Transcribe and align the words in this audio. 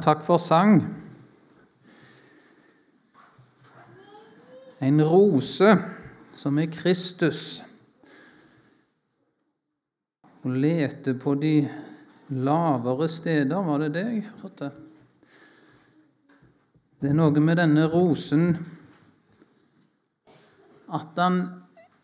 Takk 0.00 0.22
for 0.24 0.38
sang. 0.38 0.80
En 4.80 5.02
rose 5.04 5.76
som 6.32 6.58
er 6.58 6.70
Kristus. 6.72 7.62
Å 10.42 10.50
lete 10.50 11.14
på 11.14 11.36
de 11.38 11.54
lavere 12.42 13.08
steder, 13.12 13.62
var 13.62 13.84
det 13.84 13.92
det 13.94 14.04
jeg 14.08 14.24
hørte? 14.40 14.70
Det 17.02 17.10
er 17.10 17.18
noe 17.18 17.42
med 17.42 17.60
denne 17.60 17.86
rosen 17.90 18.52
at 20.92 21.14
den 21.18 21.42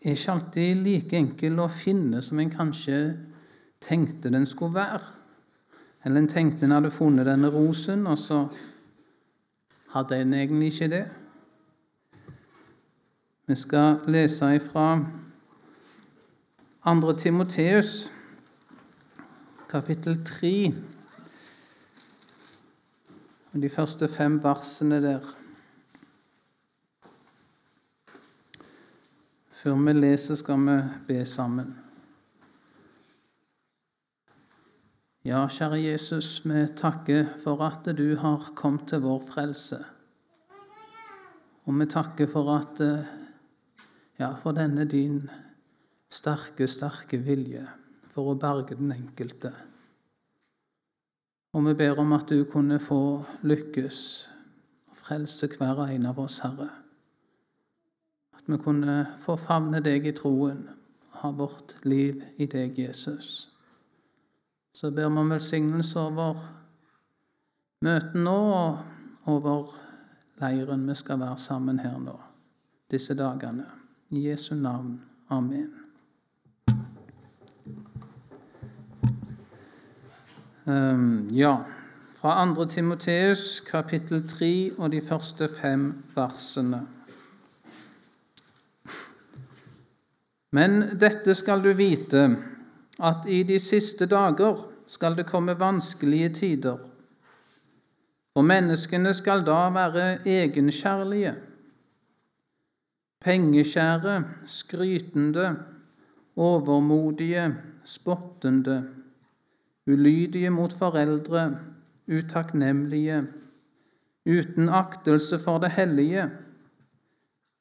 er 0.03 0.15
ikke 0.15 0.35
alltid 0.35 0.83
like 0.85 1.19
enkel 1.19 1.59
å 1.63 1.71
finne 1.73 2.23
som 2.23 2.39
en 2.43 2.53
kanskje 2.53 2.99
tenkte 3.83 4.31
den 4.35 4.47
skulle 4.47 4.79
være. 4.79 5.18
Eller 6.09 6.23
en 6.23 6.29
tenkte 6.29 6.65
en 6.65 6.73
hadde 6.73 6.89
funnet 6.89 7.27
denne 7.29 7.51
rosen, 7.53 8.07
og 8.09 8.17
så 8.17 8.47
hadde 9.93 10.17
en 10.17 10.31
egentlig 10.35 10.71
ikke 10.73 10.87
det. 10.89 11.03
Vi 13.47 13.57
skal 13.61 13.99
lese 14.09 14.55
ifra 14.57 14.87
2. 16.85 17.13
Timoteus, 17.13 17.91
kapittel 19.69 20.25
3, 20.25 20.75
og 23.53 23.61
de 23.63 23.69
første 23.69 24.09
fem 24.09 24.39
versene 24.45 25.03
der. 25.05 25.29
Før 29.51 29.77
vi 29.77 29.93
leser, 29.93 30.41
skal 30.41 30.65
vi 30.71 30.79
be 31.09 31.25
sammen. 31.27 31.77
Ja, 35.27 35.41
kjære 35.51 35.81
Jesus, 35.83 36.45
vi 36.47 36.61
takker 36.79 37.33
for 37.43 37.59
at 37.67 37.89
du 37.99 38.15
har 38.17 38.53
kommet 38.55 38.87
til 38.87 39.01
vår 39.03 39.19
frelse. 39.27 39.81
Og 41.67 41.75
vi 41.81 41.87
takker 41.91 42.31
for 42.31 42.53
at 42.55 42.83
ja, 44.19 44.29
for 44.39 44.55
denne 44.55 44.87
din 44.87 45.25
sterke, 46.11 46.69
sterke 46.71 47.19
vilje 47.19 47.65
for 48.15 48.31
å 48.31 48.39
berge 48.39 48.79
den 48.79 48.95
enkelte. 48.95 49.51
Og 51.59 51.67
vi 51.67 51.75
ber 51.83 51.99
om 51.99 52.15
at 52.15 52.31
du 52.31 52.45
kunne 52.47 52.79
få 52.79 53.03
lykkes 53.43 54.01
og 54.87 55.03
frelse 55.03 55.51
hver 55.59 55.83
og 55.83 55.95
en 55.99 56.07
av 56.07 56.23
oss, 56.23 56.39
Herre. 56.47 56.71
At 58.39 58.47
vi 58.47 58.63
kunne 58.63 59.01
få 59.19 59.35
favne 59.35 59.83
deg 59.83 60.07
i 60.07 60.15
troen 60.15 60.63
og 60.69 61.23
ha 61.27 61.35
vårt 61.35 61.81
liv 61.83 62.23
i 62.39 62.47
deg, 62.47 62.79
Jesus. 62.79 63.58
Så 64.75 64.91
ber 64.91 65.09
vi 65.09 65.21
om 65.21 65.31
velsignelse 65.31 66.01
over 66.01 66.39
møtet 67.85 68.15
nå 68.19 68.39
og 68.55 68.79
over 69.27 69.75
leiren 70.41 70.87
vi 70.89 70.95
skal 70.99 71.21
være 71.21 71.39
sammen 71.39 71.79
her 71.83 71.99
nå 71.99 72.17
disse 72.91 73.15
dagene. 73.15 73.67
I 74.11 74.29
Jesu 74.31 74.55
navn. 74.55 75.01
Amen. 75.29 75.69
Um, 80.65 81.29
ja, 81.33 81.57
fra 82.15 82.55
2. 82.55 82.65
Timoteus 82.65 83.61
kapittel 83.61 84.29
3 84.29 84.71
og 84.79 84.93
de 84.93 85.01
første 85.01 85.49
fem 85.49 85.91
versene. 86.15 86.81
Men 90.53 90.83
dette 91.01 91.35
skal 91.37 91.63
du 91.65 91.73
vite 91.77 92.25
at 92.99 93.27
i 93.29 93.43
de 93.43 93.59
siste 93.59 94.07
dager 94.07 94.63
skal 94.87 95.17
det 95.17 95.27
komme 95.27 95.55
vanskelige 95.59 96.29
tider. 96.29 96.79
For 98.33 98.43
menneskene 98.43 99.15
skal 99.15 99.45
da 99.47 99.69
være 99.75 100.27
egenkjærlige, 100.27 101.35
pengekjære, 103.21 104.25
skrytende, 104.47 105.57
overmodige, 106.37 107.57
spottende, 107.85 108.89
ulydige 109.87 110.51
mot 110.51 110.73
foreldre, 110.73 111.59
utakknemlige, 112.09 113.27
uten 114.27 114.69
aktelse 114.69 115.39
for 115.39 115.59
det 115.59 115.71
hellige, 115.71 116.31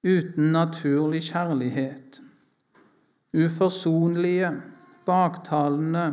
uten 0.03 0.51
naturlig 0.51 1.21
kjærlighet, 1.21 2.21
uforsonlige, 3.33 4.51
baktalende, 5.07 6.07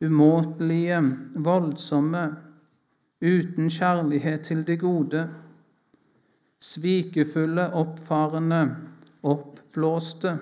umåtelige, 0.00 1.00
voldsomme, 1.34 2.24
uten 3.22 3.70
kjærlighet 3.70 4.46
til 4.48 4.64
det 4.66 4.80
gode, 4.80 5.28
svikefulle, 6.60 7.70
oppfarende, 7.72 8.62
oppblåste, 9.22 10.38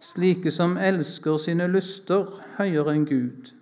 slike 0.00 0.50
som 0.50 0.76
elsker 0.76 1.36
sine 1.40 1.66
lyster 1.72 2.28
høyere 2.58 2.94
enn 2.94 3.06
Gud. 3.08 3.52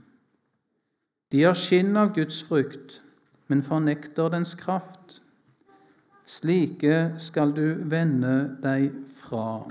De 1.33 1.43
har 1.43 1.57
skinn 1.59 1.97
av 1.99 2.13
Guds 2.15 2.43
frukt, 2.47 3.01
men 3.49 3.65
fornekter 3.67 4.31
dens 4.35 4.55
kraft. 4.59 5.21
Slike 6.25 7.15
skal 7.21 7.55
du 7.57 7.67
vende 7.91 8.57
deg 8.63 8.93
fra. 9.11 9.65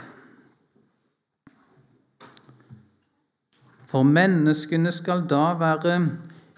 For 3.93 4.01
menneskene 4.01 4.89
skal 4.89 5.19
da 5.29 5.51
være 5.59 5.99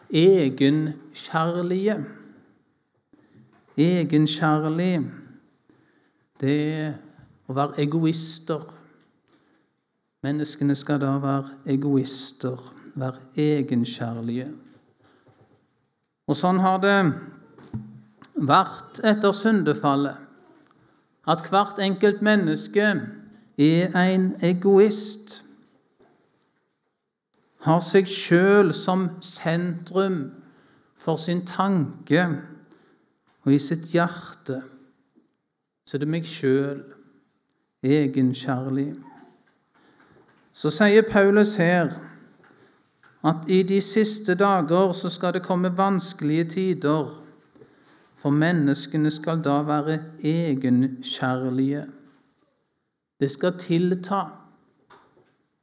egenkjærlige. 0.10 1.98
Egenkjærlig, 3.76 5.02
det 6.40 6.56
er 6.78 6.94
å 7.52 7.58
være 7.58 7.84
egoister. 7.84 8.64
Menneskene 10.24 10.80
skal 10.80 11.04
da 11.04 11.12
være 11.20 11.76
egoister, 11.76 12.56
være 12.96 13.20
egenkjærlige. 13.36 14.48
Og 16.32 16.40
sånn 16.40 16.64
har 16.64 16.80
det 16.88 16.98
vært 18.48 19.04
etter 19.04 19.36
syndefallet, 19.36 20.24
at 21.28 21.50
hvert 21.52 21.84
enkelt 21.84 22.24
menneske 22.24 22.94
er 23.60 24.00
en 24.08 24.32
egoist 24.40 25.42
har 27.66 27.82
seg 27.82 28.06
sjøl 28.10 28.70
som 28.78 29.08
sentrum 29.26 30.20
for 31.02 31.18
sin 31.18 31.42
tanke 31.46 32.28
og 33.46 33.54
i 33.54 33.60
sitt 33.62 33.88
hjerte, 33.94 34.62
så 35.86 35.98
det 35.98 36.08
er 36.08 36.14
meg 36.14 36.26
sjøl, 36.30 36.82
egenkjærlig. 37.86 38.92
Så 40.54 40.72
sier 40.74 41.06
Paulus 41.10 41.56
her 41.62 41.92
at 43.26 43.50
i 43.50 43.62
de 43.66 43.82
siste 43.82 44.38
dager 44.38 44.94
så 44.98 45.10
skal 45.10 45.34
det 45.34 45.44
komme 45.46 45.74
vanskelige 45.78 46.50
tider, 46.56 47.10
for 48.16 48.34
menneskene 48.34 49.12
skal 49.12 49.42
da 49.46 49.60
være 49.66 50.00
egenkjærlige. 50.24 51.86
Det 53.20 53.30
skal 53.32 53.58
tilta. 53.60 54.45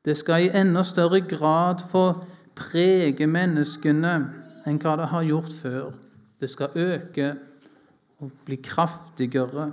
Det 0.05 0.17
skal 0.17 0.45
i 0.45 0.51
enda 0.61 0.83
større 0.83 1.21
grad 1.21 1.83
få 1.91 2.07
prege 2.59 3.27
menneskene 3.27 4.15
enn 4.67 4.81
hva 4.83 4.97
det 4.99 5.11
har 5.13 5.27
gjort 5.27 5.53
før. 5.55 5.93
Det 6.41 6.51
skal 6.51 6.75
øke 6.75 7.35
og 8.23 8.33
bli 8.47 8.57
kraftigere. 8.57 9.73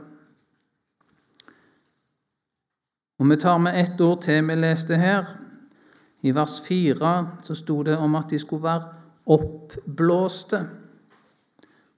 Og 3.19 3.29
Vi 3.29 3.35
tar 3.35 3.57
med 3.57 3.79
ett 3.79 4.01
ord 4.01 4.21
til 4.21 4.47
vi 4.47 4.55
leste 4.55 4.95
her. 4.95 5.25
I 6.21 6.31
vers 6.35 6.61
4 6.67 7.39
så 7.43 7.55
sto 7.55 7.83
det 7.83 7.97
om 7.97 8.15
at 8.15 8.29
de 8.29 8.39
skulle 8.39 8.63
være 8.63 8.93
oppblåste. 9.25 10.59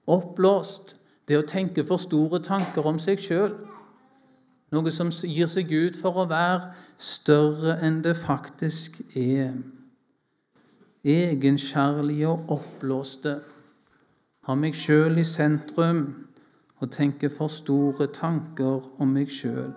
Oppblåst, 0.06 0.96
det 1.28 1.38
å 1.38 1.46
tenke 1.46 1.84
for 1.84 1.96
store 1.96 2.42
tanker 2.42 2.86
om 2.86 2.98
seg 2.98 3.20
sjøl. 3.22 3.54
Noe 4.72 4.92
som 4.94 5.10
gir 5.12 5.48
seg 5.50 5.68
ut 5.68 5.98
for 6.00 6.22
å 6.22 6.28
være 6.30 6.72
større 6.96 7.76
enn 7.84 8.00
det 8.04 8.14
faktisk 8.16 9.02
er. 9.18 9.52
Egenkjærlige 11.04 12.30
og 12.30 12.54
oppblåste. 12.56 13.36
Har 14.48 14.58
meg 14.58 14.74
sjøl 14.74 15.20
i 15.20 15.26
sentrum 15.28 16.02
og 16.82 16.90
tenker 16.90 17.30
for 17.30 17.52
store 17.52 18.08
tanker 18.16 18.80
om 18.98 19.12
meg 19.14 19.30
sjøl. 19.30 19.70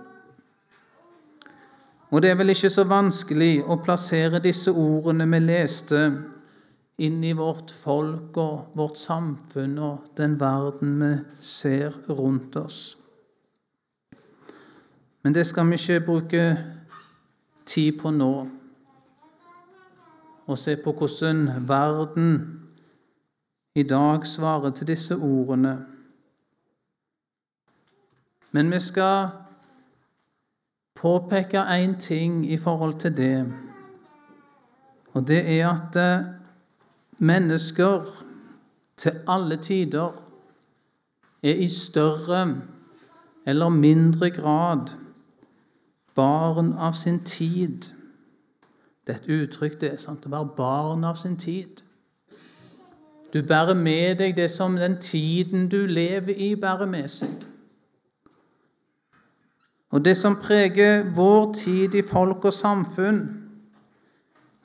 Og 2.15 2.21
det 2.21 2.31
er 2.31 2.39
vel 2.39 2.53
ikke 2.53 2.71
så 2.71 2.85
vanskelig 2.87 3.65
å 3.67 3.81
plassere 3.83 4.39
disse 4.39 4.71
ordene 4.71 5.27
vi 5.27 5.41
leste, 5.43 6.01
inn 7.03 7.23
i 7.27 7.33
vårt 7.35 7.73
folk 7.75 8.37
og 8.39 8.77
vårt 8.79 9.01
samfunn 9.01 9.75
og 9.83 10.13
den 10.15 10.37
verden 10.39 10.95
vi 11.01 11.15
ser 11.43 11.97
rundt 12.07 12.55
oss. 12.55 13.04
Men 15.25 15.33
det 15.35 15.47
skal 15.47 15.69
vi 15.69 15.73
ikke 15.73 16.05
bruke 16.05 16.57
tid 17.65 17.95
på 17.97 18.11
nå. 18.13 18.33
Å 20.45 20.55
se 20.55 20.75
på 20.77 20.91
hvordan 20.93 21.39
verden 21.65 22.27
i 23.73 23.83
dag 23.89 24.27
svarer 24.29 24.69
til 24.69 24.85
disse 24.91 25.15
ordene. 25.17 25.71
Men 28.53 28.69
vi 28.69 28.79
skal 28.79 29.31
påpeke 30.93 31.63
én 31.73 31.95
ting 31.99 32.43
i 32.45 32.57
forhold 32.61 32.99
til 33.01 33.17
det. 33.17 33.39
Og 35.13 35.25
det 35.27 35.39
er 35.55 35.71
at 35.71 35.97
eh, 35.97 36.27
mennesker 37.17 38.05
til 38.97 39.17
alle 39.27 39.57
tider 39.57 40.13
er 41.41 41.63
i 41.65 41.67
større 41.67 42.43
eller 43.45 43.69
mindre 43.69 44.29
grad 44.29 44.93
barn 46.15 46.73
av 46.73 46.93
sin 46.93 47.19
tid. 47.23 47.85
Det 49.07 49.13
er 49.13 49.19
et 49.19 49.33
uttrykk, 49.41 49.81
det 49.81 49.99
sant, 50.01 50.25
å 50.25 50.33
være 50.33 50.55
barn 50.57 51.03
av 51.03 51.17
sin 51.19 51.37
tid. 51.37 51.83
Du 53.33 53.41
bærer 53.43 53.75
med 53.75 54.17
deg 54.21 54.37
det 54.37 54.47
som 54.51 54.77
den 54.79 54.95
tiden 55.01 55.67
du 55.69 55.85
lever 55.85 56.33
i, 56.33 56.55
bærer 56.55 56.87
med 56.87 57.09
seg. 57.11 57.43
Og 59.91 60.05
det 60.05 60.15
som 60.17 60.37
preger 60.41 61.03
vår 61.15 61.53
tid 61.53 61.95
i 61.95 62.03
folk 62.03 62.45
og 62.45 62.53
samfunn, 62.53 63.21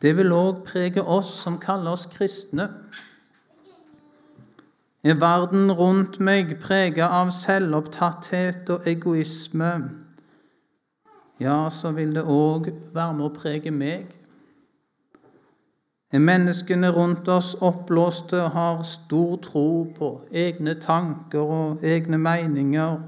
det 0.02 0.14
vil 0.16 0.32
òg 0.32 0.62
prege 0.64 1.02
oss 1.02 1.32
som 1.42 1.58
kaller 1.60 1.92
oss 1.92 2.06
kristne. 2.10 2.68
Er 5.04 5.18
verden 5.20 5.72
rundt 5.72 6.18
meg 6.20 6.56
preget 6.62 7.04
av 7.06 7.30
selvopptatthet 7.34 8.70
og 8.72 8.88
egoisme, 8.88 9.72
ja, 11.40 11.70
så 11.70 11.90
vil 11.96 12.14
det 12.14 12.24
òg 12.24 12.68
være 12.94 13.14
med 13.16 13.26
å 13.26 13.34
prege 13.34 13.72
meg. 13.72 14.16
Er 16.12 16.18
menneskene 16.18 16.90
rundt 16.90 17.28
oss 17.30 17.54
oppblåste 17.62 18.42
og 18.42 18.50
har 18.50 18.82
stor 18.82 19.36
tro 19.44 19.70
på 19.96 20.10
egne 20.32 20.74
tanker 20.74 21.52
og 21.54 21.84
egne 21.86 22.18
meninger, 22.18 22.98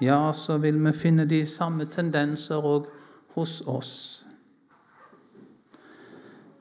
ja, 0.00 0.32
så 0.32 0.58
vil 0.62 0.78
vi 0.84 0.92
finne 0.92 1.24
de 1.26 1.46
samme 1.46 1.88
tendenser 1.90 2.62
òg 2.62 2.86
hos 3.34 3.62
oss. 3.66 4.24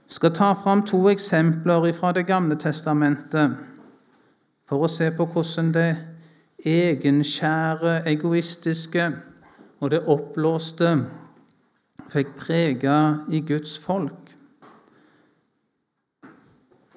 Jeg 0.08 0.16
skal 0.16 0.34
ta 0.34 0.54
fram 0.54 0.86
to 0.88 1.10
eksempler 1.10 1.92
fra 1.94 2.12
Det 2.12 2.26
gamle 2.26 2.56
testamentet 2.56 3.58
for 4.66 4.84
å 4.84 4.88
se 4.88 5.12
på 5.12 5.26
hvordan 5.26 5.74
det 5.74 5.98
egenskjære, 6.66 8.08
egoistiske 8.08 9.12
og 9.80 9.92
det 9.92 10.06
oppblåste 10.10 10.94
fikk 12.12 12.34
prege 12.40 12.98
i 13.30 13.42
Guds 13.48 13.78
folk. 13.80 14.24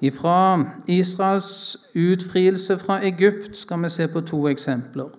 Fra 0.01 0.65
Israels 0.89 1.77
utfrielse 1.95 2.79
fra 2.79 3.03
Egypt 3.05 3.57
skal 3.57 3.83
vi 3.83 3.89
se 3.89 4.07
på 4.07 4.21
to 4.25 4.47
eksempler. 4.49 5.11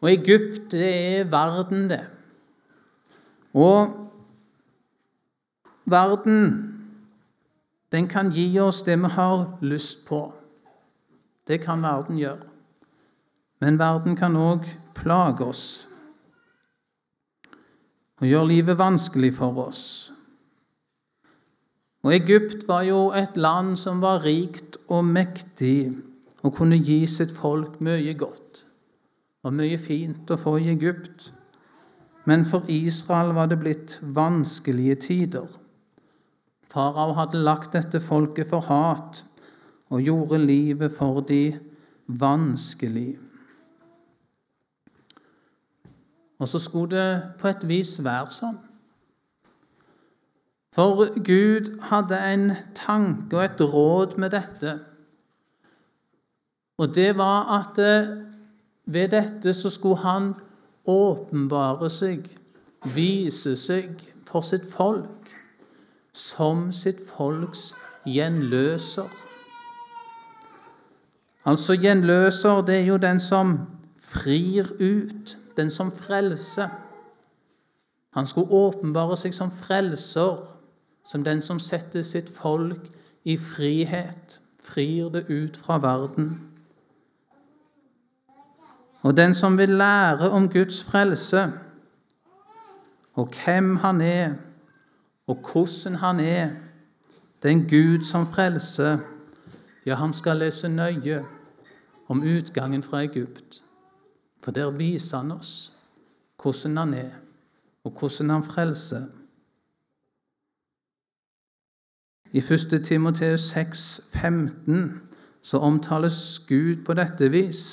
Og 0.00 0.12
Egypt, 0.12 0.72
det 0.72 0.88
er 1.18 1.24
verden, 1.24 1.90
det. 1.90 2.02
Og 3.54 4.10
verden, 5.84 6.72
den 7.92 8.08
kan 8.08 8.30
gi 8.30 8.58
oss 8.58 8.82
det 8.82 8.98
vi 8.98 9.08
har 9.08 9.58
lyst 9.62 10.06
på. 10.08 10.34
Det 11.48 11.60
kan 11.60 11.82
verden 11.82 12.18
gjøre. 12.18 12.44
Men 13.60 13.78
verden 13.78 14.16
kan 14.16 14.36
òg 14.36 14.68
plage 14.94 15.44
oss 15.44 15.95
og 18.20 18.28
gjør 18.28 18.48
livet 18.48 18.78
vanskelig 18.78 19.34
for 19.36 19.66
oss. 19.66 19.82
Og 22.06 22.14
Egypt 22.14 22.68
var 22.68 22.84
jo 22.86 23.10
et 23.18 23.36
land 23.36 23.74
som 23.80 24.00
var 24.00 24.22
rikt 24.24 24.78
og 24.86 25.04
mektig 25.04 25.90
og 26.46 26.54
kunne 26.54 26.78
gi 26.78 27.00
sitt 27.10 27.34
folk 27.34 27.80
mye 27.82 28.14
godt 28.14 28.62
og 29.46 29.54
mye 29.54 29.78
fint 29.78 30.30
å 30.30 30.38
få 30.38 30.56
i 30.62 30.70
Egypt. 30.72 31.30
Men 32.26 32.42
for 32.46 32.66
Israel 32.70 33.32
var 33.36 33.50
det 33.50 33.60
blitt 33.60 33.98
vanskelige 34.02 34.96
tider. 35.04 35.46
Farao 36.70 37.14
hadde 37.14 37.42
lagt 37.42 37.76
dette 37.76 38.00
folket 38.02 38.50
for 38.50 38.66
hat 38.66 39.22
og 39.90 40.02
gjorde 40.02 40.42
livet 40.42 40.94
for 40.94 41.22
de 41.26 41.54
vanskelig. 42.06 43.14
Og 46.38 46.48
så 46.48 46.58
skulle 46.58 46.96
det 46.96 47.22
på 47.40 47.48
et 47.48 47.68
vis 47.68 47.96
være 48.04 48.30
sånn. 48.32 48.58
For 50.76 51.08
Gud 51.24 51.70
hadde 51.88 52.18
en 52.32 52.50
tanke 52.76 53.38
og 53.38 53.44
et 53.46 53.62
råd 53.64 54.18
med 54.20 54.34
dette. 54.36 54.74
Og 56.76 56.92
det 56.94 57.14
var 57.16 57.48
at 57.56 57.78
eh, 57.80 58.10
ved 58.84 59.08
dette 59.14 59.54
så 59.56 59.70
skulle 59.72 60.02
han 60.04 60.34
åpenbare 60.84 61.88
seg, 61.90 62.28
vise 62.92 63.56
seg 63.56 64.04
for 64.28 64.44
sitt 64.44 64.68
folk, 64.68 65.32
som 66.12 66.68
sitt 66.72 67.00
folks 67.08 67.70
gjenløser. 68.04 69.08
Altså 71.46 71.78
gjenløser, 71.80 72.60
det 72.68 72.82
er 72.82 72.86
jo 72.90 73.00
den 73.00 73.20
som 73.20 73.56
frir 74.02 74.68
ut, 74.76 75.36
den 75.56 75.70
som 75.70 75.92
frelser. 75.92 76.68
Han 78.10 78.26
skulle 78.26 78.50
åpenbare 78.50 79.16
seg 79.16 79.34
som 79.34 79.50
frelser, 79.52 80.40
som 81.04 81.24
den 81.24 81.42
som 81.42 81.60
setter 81.60 82.02
sitt 82.02 82.30
folk 82.32 82.88
i 83.24 83.36
frihet, 83.36 84.40
frir 84.62 85.10
det 85.14 85.26
ut 85.28 85.56
fra 85.56 85.78
verden. 85.78 86.40
Og 89.02 89.16
den 89.16 89.34
som 89.34 89.58
vil 89.58 89.68
lære 89.68 90.30
om 90.30 90.48
Guds 90.48 90.84
frelse, 90.84 91.52
og 93.14 93.28
hvem 93.44 93.76
han 93.76 94.00
er, 94.00 94.34
og 95.26 95.38
hvordan 95.52 95.94
han 95.94 96.20
er, 96.20 96.50
den 97.42 97.68
Gud 97.68 98.02
som 98.02 98.26
frelser, 98.26 98.98
ja, 99.86 99.94
han 99.94 100.14
skal 100.14 100.36
lese 100.36 100.68
nøye 100.68 101.24
om 102.08 102.22
utgangen 102.22 102.82
fra 102.82 103.02
Egypt. 103.02 103.65
For 104.46 104.54
der 104.54 104.68
viser 104.70 105.24
han 105.24 105.32
oss 105.34 105.72
hvordan 106.38 106.76
han 106.78 106.92
er, 106.94 107.14
og 107.82 107.96
hvordan 107.98 108.28
han 108.30 108.44
frelser. 108.46 109.08
I 112.30 112.38
1. 112.38 112.84
Timoteus 112.86 113.40
6, 113.40 114.10
15, 114.14 115.00
så 115.42 115.58
omtales 115.58 116.38
Gud 116.46 116.84
på 116.86 116.94
dette 116.94 117.30
vis 117.34 117.64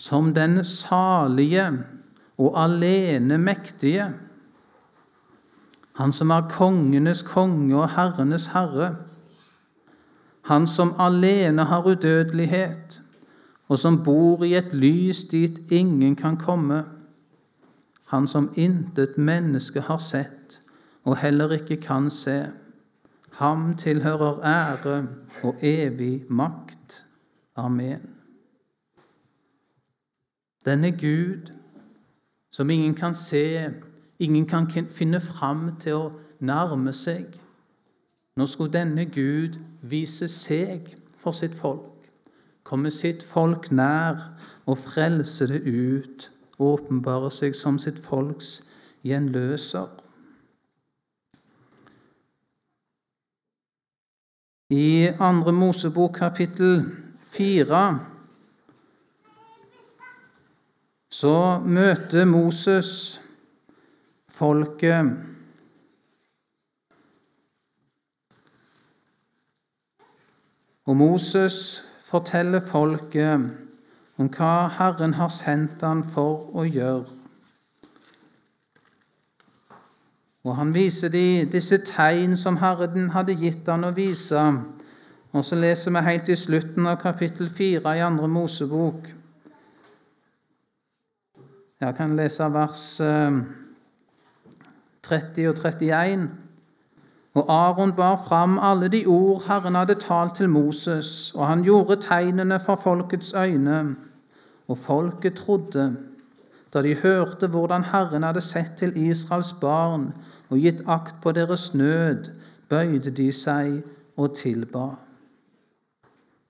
som 0.00 0.32
den 0.34 0.64
salige 0.64 1.66
og 2.38 2.56
alene 2.64 3.36
mektige, 3.38 4.08
han 6.00 6.16
som 6.16 6.32
er 6.32 6.48
kongenes 6.48 7.22
konge 7.28 7.76
og 7.76 7.90
herrenes 7.92 8.48
herre, 8.56 8.94
han 10.48 10.66
som 10.66 10.96
alene 10.98 11.68
har 11.68 11.84
udødelighet, 11.84 13.02
og 13.72 13.78
som 13.78 14.02
bor 14.04 14.42
i 14.44 14.52
et 14.52 14.74
lys 14.76 15.22
dit 15.30 15.72
ingen 15.72 16.16
kan 16.16 16.36
komme. 16.36 16.82
Han 18.12 18.26
som 18.28 18.50
intet 18.56 19.16
menneske 19.16 19.80
har 19.80 19.98
sett, 19.98 20.58
og 21.04 21.16
heller 21.16 21.54
ikke 21.56 21.78
kan 21.80 22.10
se. 22.10 22.50
Ham 23.40 23.76
tilhører 23.76 24.42
ære 24.44 25.08
og 25.42 25.64
evig 25.64 26.24
makt. 26.28 27.04
Amen. 27.56 28.00
Denne 30.64 30.90
Gud 30.90 31.48
som 32.50 32.70
ingen 32.70 32.94
kan 32.94 33.14
se, 33.14 33.70
ingen 34.18 34.46
kan 34.46 34.68
finne 34.90 35.20
fram 35.20 35.70
til 35.80 35.96
å 35.96 36.12
nærme 36.40 36.92
seg. 36.92 37.40
Nå 38.36 38.46
skulle 38.46 38.76
denne 38.76 39.08
Gud 39.08 39.56
vise 39.80 40.28
seg 40.28 40.92
for 41.16 41.32
sitt 41.32 41.56
folk 41.56 41.91
komme 42.62 42.90
sitt 42.90 43.24
folk 43.26 43.70
nær 43.74 44.20
og 44.66 44.78
frelse 44.78 45.48
det 45.50 45.62
ut, 45.66 46.28
åpenbare 46.62 47.30
seg 47.34 47.56
som 47.58 47.78
sitt 47.82 47.98
folks 48.02 48.60
gjenløser. 49.06 49.90
I 54.72 55.10
andre 55.20 55.52
Mosebok 55.52 56.14
kapittel 56.16 56.78
fire 57.28 57.82
så 61.12 61.60
møter 61.68 62.24
Moses 62.24 63.20
folket 64.32 65.12
Og 70.82 70.96
Moses 70.96 71.84
forteller 72.12 72.60
folket 72.60 73.40
om 74.20 74.28
hva 74.28 74.68
Herren 74.76 75.14
har 75.16 75.30
sendt 75.32 75.80
han 75.80 76.02
for 76.04 76.50
å 76.52 76.66
gjøre. 76.68 77.08
Og 80.42 80.56
han 80.58 80.72
viser 80.74 81.08
de 81.08 81.44
disse 81.48 81.78
tegn 81.86 82.34
som 82.36 82.58
Herren 82.60 83.12
hadde 83.14 83.38
gitt 83.40 83.68
han 83.70 83.88
å 83.88 83.94
vise, 83.96 84.44
Og 85.32 85.44
så 85.44 85.56
leser 85.56 85.90
vi 85.94 86.00
helt 86.04 86.28
i 86.28 86.34
slutten 86.36 86.86
av 86.86 86.98
kapittel 87.00 87.48
4 87.48 87.94
i 87.96 88.02
andre 88.04 88.26
Mosebok. 88.28 89.06
Jeg 91.80 91.94
kan 91.96 92.12
lese 92.16 92.48
vers 92.52 92.82
30 95.08 95.48
og 95.48 95.56
31. 95.56 96.28
Og 97.34 97.44
Aron 97.48 97.92
bar 97.92 98.24
fram 98.28 98.58
alle 98.58 98.88
de 98.88 99.06
ord 99.06 99.42
Herren 99.46 99.74
hadde 99.74 99.94
talt 99.94 100.34
til 100.36 100.48
Moses, 100.48 101.32
og 101.34 101.46
han 101.46 101.62
gjorde 101.62 101.96
tegnene 101.96 102.60
for 102.60 102.76
folkets 102.76 103.34
øyne, 103.34 103.96
og 104.68 104.78
folket 104.78 105.34
trodde. 105.34 105.96
Da 106.74 106.82
de 106.82 106.94
hørte 106.94 107.46
hvordan 107.46 107.84
Herren 107.84 108.22
hadde 108.22 108.40
sett 108.40 108.72
til 108.78 108.96
Israels 108.96 109.52
barn 109.60 110.12
og 110.48 110.58
gitt 110.58 110.82
akt 110.86 111.16
på 111.22 111.32
deres 111.32 111.74
nød, 111.74 112.28
bøyde 112.68 113.10
de 113.10 113.32
seg 113.32 113.82
og 114.16 114.34
tilba. 114.36 114.88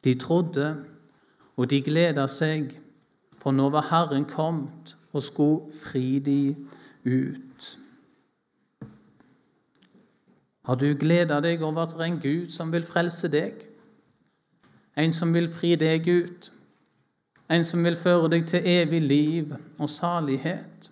De 0.04 0.14
trodde, 0.14 0.76
og 1.56 1.70
de 1.70 1.82
gleda 1.82 2.26
seg, 2.26 2.72
for 3.38 3.54
nå 3.54 3.68
var 3.70 3.86
Herren 3.90 4.24
kommet 4.24 4.96
og 5.12 5.22
skulle 5.22 5.74
fri 5.84 6.18
de 6.18 6.56
ut. 7.06 7.81
Har 10.62 10.78
du 10.78 10.92
gleda 10.94 11.40
deg 11.42 11.62
over 11.62 11.82
at 11.82 11.94
det 11.96 12.00
er 12.00 12.10
en 12.10 12.20
Gud 12.22 12.50
som 12.54 12.70
vil 12.72 12.86
frelse 12.86 13.28
deg? 13.32 13.64
En 14.96 15.12
som 15.12 15.32
vil 15.34 15.48
fri 15.50 15.74
deg 15.80 16.06
ut? 16.06 16.52
En 17.50 17.64
som 17.64 17.82
vil 17.84 17.96
føre 17.98 18.30
deg 18.32 18.46
til 18.48 18.66
evig 18.68 19.02
liv 19.02 19.54
og 19.78 19.90
salighet? 19.90 20.90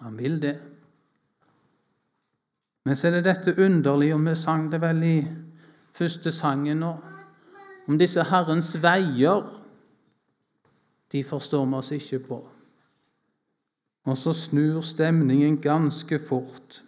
Han 0.00 0.18
vil 0.18 0.40
det. 0.42 0.58
Men 2.84 2.96
så 2.96 3.08
er 3.08 3.16
det 3.16 3.24
dette 3.24 3.54
underlige, 3.64 4.14
og 4.14 4.26
vi 4.26 4.34
sang 4.36 4.68
det 4.72 4.80
vel 4.80 5.02
i 5.02 5.18
første 5.96 6.32
sangen 6.32 6.82
nå, 6.84 6.92
om 7.88 7.98
disse 7.98 8.22
Herrens 8.28 8.74
veier. 8.82 9.46
De 11.12 11.24
forstår 11.24 11.64
vi 11.64 11.78
oss 11.80 11.92
ikke 11.96 12.18
på. 12.28 12.40
Og 14.04 14.18
så 14.18 14.34
snur 14.36 14.82
stemningen 14.84 15.56
ganske 15.62 16.18
fort. 16.28 16.82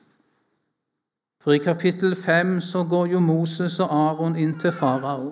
For 1.46 1.54
i 1.54 1.58
kapittel 1.62 2.16
5 2.16 2.60
så 2.60 2.80
går 2.90 3.06
jo 3.06 3.20
Moses 3.22 3.76
og 3.78 3.92
Aron 3.94 4.34
inn 4.34 4.56
til 4.58 4.72
farao 4.74 5.28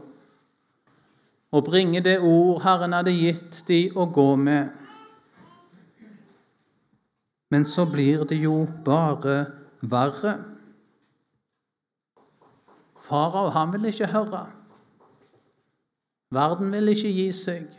og 1.50 1.64
bringer 1.66 2.04
det 2.06 2.20
ord 2.22 2.62
Herren 2.62 2.94
hadde 2.94 3.16
gitt 3.18 3.64
de 3.66 3.80
å 3.98 4.06
gå 4.06 4.28
med. 4.38 4.70
Men 7.50 7.66
så 7.66 7.82
blir 7.90 8.22
det 8.30 8.38
jo 8.44 8.68
bare 8.86 9.36
verre. 9.82 10.36
Farao 13.02 13.50
han 13.58 13.74
vil 13.74 13.90
ikke 13.90 14.14
høre. 14.14 14.46
Verden 16.30 16.70
vil 16.78 16.94
ikke 16.94 17.14
gi 17.18 17.30
seg. 17.42 17.70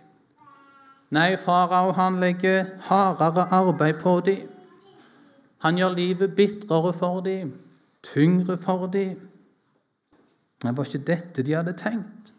Nei, 1.15 1.37
farao 1.39 1.95
han 1.95 2.19
legger 2.19 2.73
hardere 2.91 3.47
arbeid 3.63 4.03
på 4.03 4.19
dem. 4.27 4.47
Han 5.63 5.79
gjør 5.79 6.01
livet 6.03 6.35
bitrere 6.35 6.91
for 6.95 7.23
dem, 7.23 7.55
tyngre 8.05 8.57
for 8.61 8.87
dem. 8.91 9.17
Det 10.61 10.77
var 10.77 10.87
ikke 10.87 11.07
dette 11.07 11.43
de 11.45 11.57
hadde 11.57 11.75
tenkt. 11.77 12.31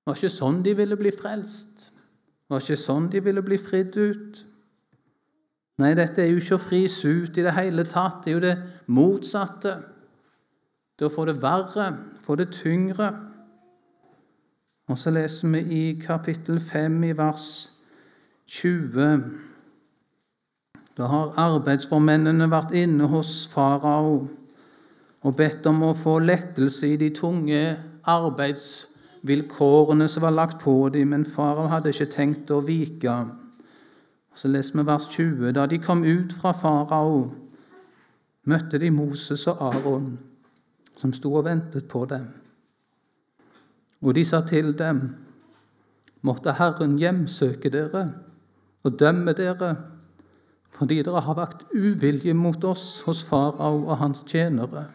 Det 0.00 0.08
var 0.08 0.16
ikke 0.16 0.32
sånn 0.32 0.62
de 0.64 0.74
ville 0.76 0.96
bli 0.96 1.12
frelst. 1.14 1.90
Det 1.92 2.54
var 2.54 2.62
ikke 2.64 2.80
sånn 2.82 3.08
de 3.12 3.22
ville 3.24 3.42
bli 3.44 3.58
fridd 3.60 3.96
ut. 3.96 4.44
Nei, 5.80 5.94
dette 5.96 6.22
er 6.22 6.30
jo 6.30 6.40
ikke 6.40 6.58
å 6.58 6.62
fris 6.62 6.98
ut 7.04 7.38
i 7.40 7.44
det 7.44 7.56
hele 7.56 7.84
tatt. 7.88 8.22
Det 8.24 8.32
er 8.32 8.36
jo 8.36 8.44
det 8.44 8.56
motsatte. 8.92 9.76
Det 10.98 11.08
å 11.08 11.12
få 11.12 11.24
det 11.28 11.38
verre, 11.40 11.86
få 12.20 12.36
det 12.36 12.50
tyngre. 12.52 13.10
Og 14.90 14.98
så 14.98 15.12
leser 15.14 15.52
vi 15.54 15.60
i 15.76 15.84
kapittel 16.02 16.58
5 16.60 16.98
i 17.08 17.12
vers 17.16 17.46
20. 18.50 19.49
Da 21.00 21.06
har 21.08 21.30
arbeidsformennene 21.40 22.44
vært 22.52 22.74
inne 22.76 23.06
hos 23.08 23.46
farao 23.48 24.26
og 25.24 25.36
bedt 25.36 25.64
om 25.70 25.78
å 25.86 25.94
få 25.96 26.18
lettelse 26.20 26.90
i 26.92 26.98
de 27.00 27.08
tunge 27.16 27.60
arbeidsvilkårene 28.08 30.08
som 30.12 30.22
var 30.26 30.34
lagt 30.36 30.58
på 30.60 30.74
dem, 30.92 31.14
men 31.14 31.24
farao 31.24 31.70
hadde 31.72 31.88
ikke 31.94 32.12
tenkt 32.12 32.52
å 32.52 32.60
vike. 32.66 33.14
Så 34.36 34.48
leser 34.52 34.76
vi 34.76 34.84
vers 34.90 35.06
20. 35.14 35.54
Da 35.56 35.64
de 35.70 35.78
kom 35.80 36.04
ut 36.04 36.34
fra 36.36 36.52
farao, 36.56 37.22
møtte 38.44 38.78
de 38.82 38.90
Moses 38.92 39.46
og 39.48 39.56
Aron 39.70 40.18
som 41.00 41.14
sto 41.16 41.32
og 41.32 41.46
ventet 41.46 41.88
på 41.88 42.04
dem. 42.10 42.26
Og 44.04 44.12
de 44.16 44.24
sa 44.24 44.42
til 44.44 44.74
dem, 44.76 45.00
måtte 46.20 46.52
Herren 46.60 46.98
hjemsøke 47.00 47.72
dere 47.72 48.04
og 48.84 48.98
dømme 49.00 49.32
dere, 49.36 49.74
fordi 50.80 51.02
dere 51.04 51.20
har 51.20 51.36
vakt 51.36 51.66
uvilje 51.76 52.32
mot 52.34 52.64
oss 52.64 53.02
hos 53.04 53.20
farao 53.28 53.82
og 53.84 53.98
hans 54.00 54.24
tjenere. 54.24 54.86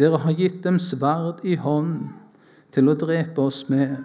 Dere 0.00 0.22
har 0.22 0.36
gitt 0.38 0.62
dem 0.64 0.78
sverd 0.80 1.42
i 1.44 1.58
hånd 1.60 2.08
til 2.72 2.88
å 2.88 2.96
drepe 2.96 3.44
oss 3.44 3.66
med. 3.68 3.98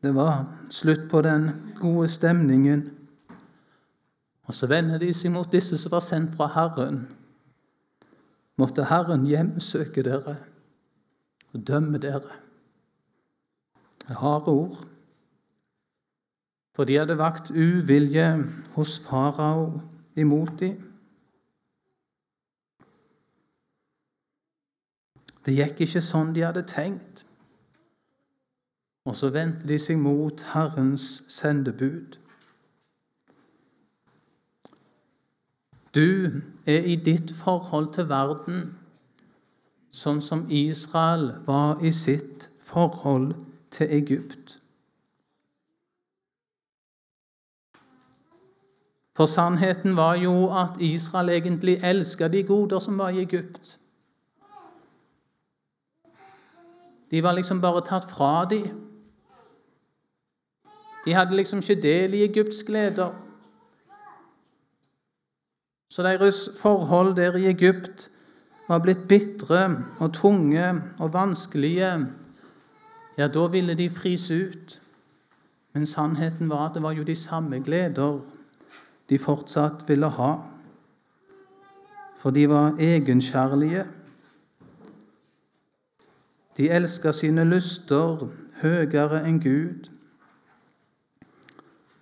Det 0.00 0.14
var 0.16 0.46
slutt 0.72 1.04
på 1.12 1.20
den 1.26 1.50
gode 1.82 2.08
stemningen 2.08 2.86
og 4.50 4.54
så 4.58 4.66
vender 4.66 4.98
de 4.98 5.12
seg 5.14 5.30
mot 5.30 5.46
disse 5.46 5.76
som 5.78 5.92
var 5.92 6.02
sendt 6.02 6.32
fra 6.34 6.48
Herren. 6.50 7.04
Måtte 8.58 8.82
Herren 8.90 9.22
hjemsøke 9.30 10.02
dere 10.02 10.40
og 11.54 11.62
dømme 11.68 12.00
dere. 12.02 12.34
Harde 14.10 14.50
ord. 14.50 14.80
For 16.80 16.84
de 16.84 16.94
hadde 16.96 17.18
vakt 17.18 17.50
uvilje 17.50 18.44
hos 18.72 19.00
farao 19.04 19.82
imot 20.16 20.52
dem. 20.60 20.78
Det 25.44 25.58
gikk 25.58 25.82
ikke 25.84 26.00
sånn 26.00 26.30
de 26.32 26.46
hadde 26.46 26.62
tenkt. 26.64 27.26
Og 29.04 29.12
så 29.20 29.28
vendte 29.34 29.68
de 29.68 29.76
seg 29.76 30.00
mot 30.00 30.46
Herrens 30.54 31.10
sendebud. 31.28 32.16
Du 35.92 36.40
er 36.64 36.88
i 36.88 36.96
ditt 36.96 37.36
forhold 37.42 37.92
til 37.98 38.08
verden 38.08 38.70
sånn 39.92 40.24
som 40.24 40.48
Israel 40.48 41.34
var 41.44 41.84
i 41.84 41.92
sitt 41.92 42.48
forhold 42.72 43.34
til 43.68 43.98
Egypt. 44.00 44.39
For 49.20 49.26
sannheten 49.26 49.96
var 49.96 50.14
jo 50.14 50.48
at 50.58 50.80
Israel 50.80 51.28
egentlig 51.28 51.80
elska 51.84 52.28
de 52.28 52.42
goder 52.42 52.78
som 52.78 52.98
var 52.98 53.08
i 53.08 53.20
Egypt. 53.20 53.78
De 57.10 57.22
var 57.22 57.32
liksom 57.32 57.60
bare 57.60 57.82
tatt 57.84 58.08
fra 58.10 58.44
dem. 58.48 58.70
De 61.04 61.12
hadde 61.12 61.36
liksom 61.36 61.58
ikke 61.58 61.82
del 61.82 62.14
i 62.14 62.22
Egypts 62.24 62.62
gleder. 62.62 63.12
Så 65.92 66.02
deres 66.02 66.48
forhold 66.62 67.16
der 67.16 67.36
i 67.36 67.46
Egypt 67.46 68.10
var 68.68 68.78
blitt 68.78 69.08
bitre 69.08 69.84
og 69.98 70.14
tunge 70.14 70.82
og 70.98 71.12
vanskelige. 71.12 72.06
Ja, 73.18 73.28
da 73.28 73.46
ville 73.46 73.74
de 73.74 73.90
frise 73.90 74.34
ut. 74.48 74.82
Men 75.72 75.86
sannheten 75.86 76.48
var 76.48 76.68
at 76.68 76.74
det 76.74 76.82
var 76.82 76.92
jo 76.92 77.02
de 77.02 77.16
samme 77.16 77.60
gleder 77.60 78.20
de 79.10 79.18
fortsatt 79.18 79.88
ville 79.88 80.08
ha. 80.08 80.32
For 82.20 82.30
de 82.30 82.48
var 82.48 82.76
egenkjærlige. 82.78 83.84
De 86.56 86.68
elska 86.70 87.12
sine 87.16 87.44
lyster 87.48 88.28
høyere 88.60 89.22
enn 89.26 89.40
Gud. 89.40 89.88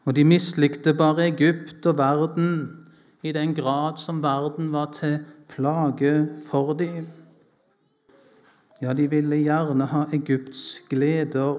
Og 0.08 0.16
de 0.16 0.24
mislikte 0.24 0.94
bare 0.96 1.28
Egypt 1.28 1.86
og 1.86 1.98
verden 1.98 2.50
i 3.22 3.32
den 3.32 3.54
grad 3.54 4.00
som 4.00 4.22
verden 4.22 4.72
var 4.72 4.92
til 4.92 5.18
plage 5.48 6.28
for 6.46 6.72
dem. 6.72 7.06
Ja, 8.82 8.92
de 8.92 9.08
ville 9.10 9.36
gjerne 9.36 9.86
ha 9.90 10.04
Egypts 10.12 10.80
gleder. 10.90 11.58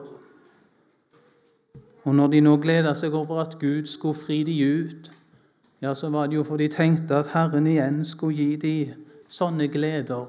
Og 2.03 2.15
når 2.15 2.27
de 2.27 2.41
nå 2.41 2.55
gleda 2.57 2.93
seg 2.95 3.13
over 3.13 3.41
at 3.43 3.57
Gud 3.59 3.85
skulle 3.85 4.17
fri 4.17 4.43
de 4.47 4.55
ut, 4.79 5.09
ja, 5.81 5.93
så 5.95 6.09
var 6.09 6.27
det 6.27 6.35
jo 6.35 6.43
for 6.43 6.57
de 6.57 6.67
tenkte 6.67 7.15
at 7.15 7.31
Herren 7.33 7.67
igjen 7.67 8.03
skulle 8.05 8.35
gi 8.35 8.55
dem 8.59 9.05
sånne 9.31 9.69
gleder. 9.71 10.27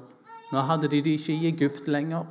Nå 0.51 0.63
hadde 0.67 0.89
de 0.91 1.01
det 1.03 1.17
ikke 1.17 1.33
i 1.33 1.47
Egypt 1.51 1.87
lenger. 1.87 2.25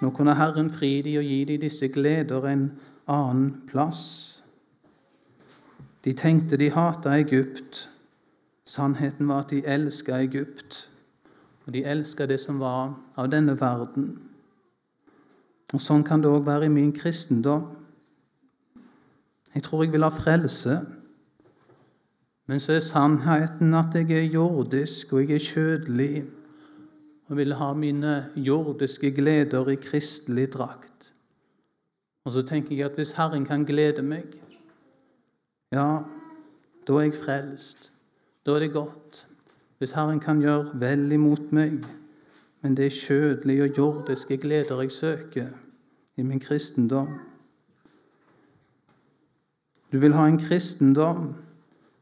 Nå 0.00 0.10
kunne 0.10 0.34
Herren 0.34 0.70
fri 0.70 1.02
dem 1.02 1.20
og 1.20 1.28
gi 1.28 1.44
dem 1.44 1.60
disse 1.60 1.88
gleder 1.92 2.46
en 2.48 2.70
annen 3.06 3.50
plass. 3.68 4.42
De 6.04 6.12
tenkte 6.12 6.56
de 6.56 6.70
hata 6.70 7.18
Egypt, 7.20 7.88
Sannheten 8.64 9.28
var 9.28 9.42
at 9.42 9.50
de 9.50 9.60
elska 9.66 10.16
Egypt, 10.22 10.88
og 11.66 11.72
de 11.74 11.84
elska 11.84 12.26
det 12.26 12.40
som 12.40 12.60
var 12.60 12.94
av 13.16 13.28
denne 13.30 13.56
verden. 13.60 14.14
Og 15.72 15.80
Sånn 15.80 16.04
kan 16.06 16.22
det 16.22 16.30
òg 16.30 16.46
være 16.46 16.68
i 16.68 16.72
min 16.72 16.92
kristendom. 16.92 17.66
Jeg 19.54 19.62
tror 19.66 19.84
jeg 19.84 19.92
vil 19.92 20.06
ha 20.06 20.10
frelse, 20.14 20.78
men 22.46 22.60
så 22.60 22.72
er 22.76 22.84
sannheten 22.84 23.74
at 23.74 23.94
jeg 23.94 24.10
er 24.10 24.32
jordisk, 24.34 25.12
og 25.12 25.22
jeg 25.22 25.36
er 25.38 25.46
kjødelig, 25.46 26.24
og 27.28 27.36
vil 27.36 27.54
ha 27.54 27.72
mine 27.72 28.16
jordiske 28.36 29.12
gleder 29.14 29.68
i 29.68 29.74
kristelig 29.74 30.52
drakt. 30.52 31.12
Og 32.24 32.32
så 32.32 32.42
tenker 32.42 32.76
jeg 32.76 32.86
at 32.86 32.98
hvis 32.98 33.14
Herren 33.16 33.46
kan 33.46 33.64
glede 33.64 34.02
meg, 34.02 34.36
ja, 35.72 36.02
da 36.86 36.98
er 36.98 37.06
jeg 37.08 37.14
frelst. 37.14 37.92
Da 38.46 38.54
er 38.54 38.58
det 38.58 38.72
godt. 38.72 39.26
Hvis 39.78 39.94
Herren 39.96 40.20
kan 40.20 40.40
gjøre 40.40 40.80
vel 40.80 41.12
imot 41.12 41.52
meg, 41.52 41.80
men 42.62 42.76
det 42.76 42.86
er 42.86 42.98
kjødelige 43.06 43.62
og 43.62 43.78
jordiske 43.78 44.36
gleder 44.36 44.82
jeg 44.82 44.92
søker 44.92 45.48
i 46.16 46.22
min 46.22 46.40
kristendom. 46.40 47.08
Du 49.92 49.98
vil 49.98 50.14
ha 50.14 50.26
en 50.26 50.38
kristendom 50.38 51.34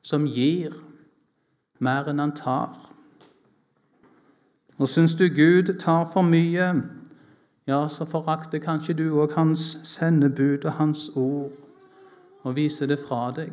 som 0.03 0.27
gir 0.27 0.75
mer 1.79 2.09
enn 2.09 2.21
han 2.23 2.37
tar. 2.37 2.77
Og 4.81 4.89
syns 4.89 5.15
du 5.15 5.27
Gud 5.29 5.79
tar 5.81 6.07
for 6.13 6.25
mye, 6.25 6.73
ja, 7.67 7.89
så 7.89 8.05
forakter 8.09 8.59
kanskje 8.59 8.97
du 8.97 9.07
òg 9.21 9.35
hans 9.37 9.65
sendebud 9.87 10.65
og 10.65 10.73
hans 10.73 11.11
ord 11.17 11.53
og 12.43 12.57
viser 12.57 12.89
det 12.89 12.99
fra 12.99 13.29
deg. 13.37 13.53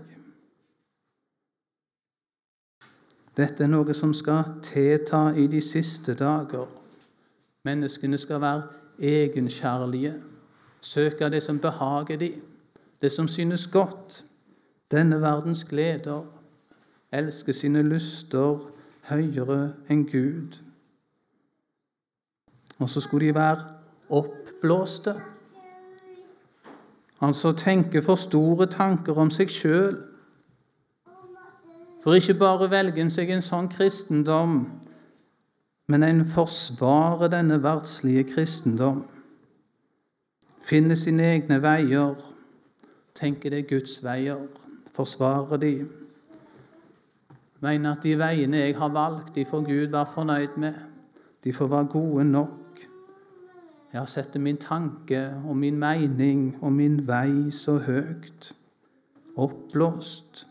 Dette 3.37 3.63
er 3.63 3.69
noe 3.69 3.93
som 3.93 4.15
skal 4.17 4.55
tilta 4.65 5.27
i 5.37 5.45
de 5.51 5.59
siste 5.61 6.15
dager. 6.17 6.65
Menneskene 7.67 8.17
skal 8.17 8.41
være 8.41 8.63
egenkjærlige, 8.97 10.15
søke 10.81 11.29
det 11.29 11.43
som 11.43 11.59
behager 11.59 12.17
dem, 12.17 12.41
det 13.01 13.11
som 13.11 13.27
synes 13.27 13.67
godt, 13.67 14.23
denne 14.91 15.21
verdens 15.21 15.63
gleder, 15.63 16.23
elske 17.13 17.53
sine 17.53 17.83
lyster 17.83 18.59
høyere 19.09 19.73
enn 19.89 20.03
Gud. 20.09 20.59
Og 22.79 22.89
så 22.89 23.01
skulle 23.01 23.27
de 23.27 23.35
være 23.35 23.63
oppblåste, 24.09 25.15
altså 27.21 27.51
tenke 27.57 28.01
for 28.01 28.15
store 28.15 28.67
tanker 28.69 29.17
om 29.17 29.31
seg 29.33 29.49
sjøl 29.49 29.97
for 32.07 32.13
ikke 32.15 32.37
bare 32.39 32.69
velger 32.71 33.01
en 33.03 33.09
seg 33.11 33.33
en 33.35 33.41
sånn 33.43 33.65
kristendom, 33.67 34.61
men 35.91 36.03
en 36.07 36.21
forsvarer 36.23 37.27
denne 37.33 37.57
verdslige 37.59 38.23
kristendom. 38.29 39.01
Finner 40.63 40.95
sine 40.95 41.25
egne 41.33 41.57
veier, 41.59 42.15
tenker 43.11 43.51
det 43.51 43.59
er 43.59 43.67
Guds 43.73 43.97
veier, 44.05 44.39
forsvarer 44.95 45.59
de. 45.59 45.73
Mener 47.59 47.95
at 47.95 48.03
de 48.03 48.13
veiene 48.17 48.57
jeg 48.57 48.77
har 48.77 48.93
valgt, 48.93 49.35
de 49.35 49.45
får 49.45 49.63
Gud 49.65 49.91
være 49.91 50.05
fornøyd 50.13 50.57
med. 50.57 50.73
De 51.43 51.53
får 51.53 51.67
være 51.67 51.85
gode 51.85 52.25
nok. 52.25 52.81
Jeg 53.93 54.01
har 54.01 54.05
sett 54.05 54.35
min 54.41 54.57
tanke 54.57 55.33
og 55.47 55.57
min 55.57 55.79
mening 55.79 56.57
og 56.61 56.71
min 56.73 56.99
vei 57.07 57.51
så 57.51 57.79
høyt, 57.79 58.51
oppblåst. 59.35 60.47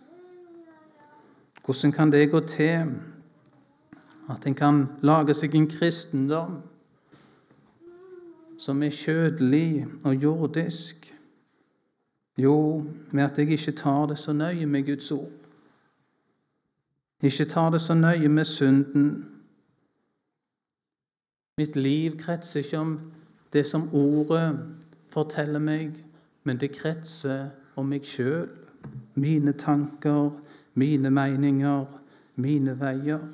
Hvordan 1.65 1.93
kan 1.93 2.13
det 2.13 2.31
gå 2.31 2.41
til 2.41 2.91
at 4.31 4.47
en 4.47 4.55
kan 4.55 4.87
lage 5.03 5.35
seg 5.35 5.55
en 5.55 5.71
kristendom 5.71 6.61
som 8.59 8.83
er 8.83 8.91
kjødelig 8.91 9.87
og 10.05 10.15
jordisk? 10.15 11.13
Jo, 12.39 12.85
med 13.11 13.25
at 13.25 13.39
jeg 13.39 13.51
ikke 13.51 13.73
tar 13.73 14.07
det 14.07 14.19
så 14.19 14.33
nøye 14.33 14.67
med 14.67 14.87
Guds 14.87 15.11
ord. 15.11 15.46
Ikke 17.23 17.45
tar 17.45 17.71
det 17.71 17.81
så 17.81 17.95
nøye 17.95 18.29
med 18.29 18.45
synden. 18.45 19.29
Mitt 21.59 21.77
liv 21.77 22.19
kretser 22.19 22.61
ikke 22.61 22.79
om 22.79 23.01
det 23.53 23.67
som 23.67 23.89
ordet 23.95 24.59
forteller 25.09 25.59
meg, 25.59 25.95
men 26.45 26.61
det 26.61 26.75
kretser 26.77 27.49
om 27.77 27.89
meg 27.89 28.05
sjøl, 28.05 28.49
mine 29.15 29.53
tanker, 29.53 30.31
mine 30.75 31.11
meninger, 31.11 31.87
mine 32.37 32.77
veier. 32.81 33.25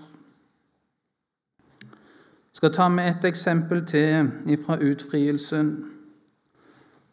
Jeg 1.82 2.56
skal 2.56 2.72
ta 2.72 2.88
med 2.88 3.08
et 3.10 3.24
eksempel 3.24 3.86
til 3.86 4.30
fra 4.66 4.78
utfrielsen. 4.78 5.72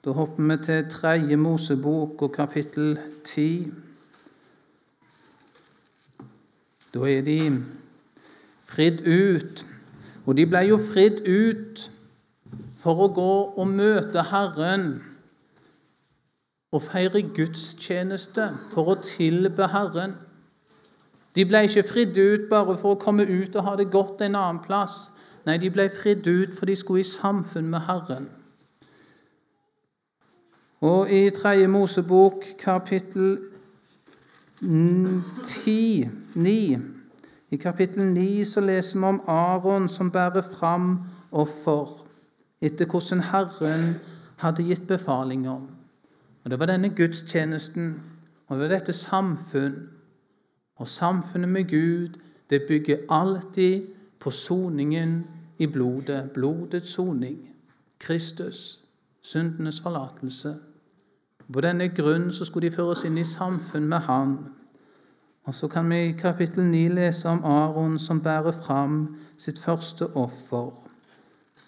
Da 0.06 0.12
hopper 0.12 0.44
vi 0.44 0.64
til 0.64 0.90
tredje 0.90 1.36
Mosebok 1.36 2.22
og 2.22 2.32
kapittel 2.32 3.00
ti. 3.24 3.72
Da 6.94 7.06
er 7.06 7.22
de 7.22 7.40
fridd 8.70 9.06
ut. 9.08 9.66
Og 10.26 10.38
de 10.38 10.46
ble 10.46 10.64
jo 10.70 10.78
fridd 10.82 11.22
ut 11.26 11.86
for 12.80 13.06
å 13.06 13.12
gå 13.14 13.34
og 13.60 13.68
møte 13.70 14.24
Herren 14.32 14.90
og 16.70 16.84
feire 16.86 17.24
gudstjeneste, 17.34 18.46
for 18.70 18.92
å 18.94 19.00
tilbe 19.02 19.68
Herren. 19.72 20.14
De 21.34 21.46
ble 21.50 21.64
ikke 21.66 21.86
fridd 21.88 22.18
ut 22.18 22.50
bare 22.50 22.76
for 22.78 22.94
å 22.94 23.02
komme 23.02 23.26
ut 23.26 23.56
og 23.56 23.66
ha 23.66 23.74
det 23.80 23.90
godt 23.94 24.22
en 24.26 24.38
annen 24.38 24.62
plass. 24.62 25.10
Nei, 25.48 25.58
de 25.58 25.72
ble 25.74 25.88
fridd 25.90 26.28
ut 26.28 26.54
for 26.58 26.70
de 26.70 26.76
skulle 26.78 27.02
i 27.02 27.10
samfunn 27.10 27.72
med 27.72 27.86
Herren. 27.88 28.28
Og 30.86 31.10
i 31.12 31.26
Tredje 31.36 31.68
Mosebok, 31.68 32.46
kapittel 32.62 33.40
10, 34.62 36.10
9, 36.36 36.78
I 37.50 37.56
kapittel 37.56 38.04
9 38.04 38.46
så 38.46 38.62
leser 38.62 39.00
vi 39.00 39.06
om 39.06 39.22
Aron 39.28 39.90
som 39.90 40.12
bærer 40.12 40.42
fram 40.42 41.00
offer 41.32 41.88
etter 42.62 42.86
hvordan 42.86 43.24
Herren 43.32 43.94
hadde 44.44 44.66
gitt 44.68 44.88
befaling 44.88 45.48
om. 45.50 45.68
Og 46.44 46.52
Det 46.52 46.60
var 46.60 46.66
denne 46.66 46.90
gudstjenesten, 46.90 48.02
og 48.48 48.58
det 48.58 48.70
var 48.70 48.76
dette 48.76 48.94
samfunn. 48.94 49.90
Og 50.76 50.88
samfunnet 50.88 51.50
med 51.50 51.70
Gud, 51.70 52.20
det 52.50 52.66
bygger 52.68 52.98
alltid 53.10 53.88
på 54.20 54.32
soningen 54.32 55.28
i 55.58 55.66
blodet. 55.66 56.32
Blodets 56.34 56.90
soning. 56.90 57.50
Kristus. 58.00 58.80
Syndenes 59.22 59.82
forlatelse. 59.82 60.56
På 61.54 61.62
denne 61.62 61.90
grunnen 61.90 62.34
så 62.34 62.46
skulle 62.46 62.70
de 62.70 62.76
føres 62.76 63.04
inn 63.04 63.18
i 63.18 63.24
samfunn 63.24 63.88
med 63.90 64.06
Han. 64.06 64.38
Og 65.44 65.56
Så 65.56 65.68
kan 65.68 65.90
vi 65.90 65.96
i 65.96 66.12
kapittel 66.12 66.64
9 66.64 66.88
lese 66.88 67.30
om 67.30 67.44
Aron 67.44 68.00
som 68.00 68.22
bærer 68.22 68.52
fram 68.52 69.18
sitt 69.38 69.60
første 69.60 70.08
offer. 70.16 70.70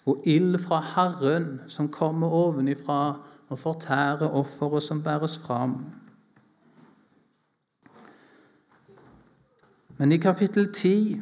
Og 0.06 0.22
ild 0.26 0.58
fra 0.58 0.80
Herren 0.94 1.60
som 1.68 1.88
kommer 1.88 2.28
ovenifra 2.28 3.16
og 3.48 3.58
fortærer 3.58 4.28
offeret 4.28 4.82
som 4.82 5.02
bæres 5.02 5.38
fram. 5.38 5.84
Men 9.98 10.12
i 10.12 10.16
kapittel 10.16 10.72
10 10.72 11.20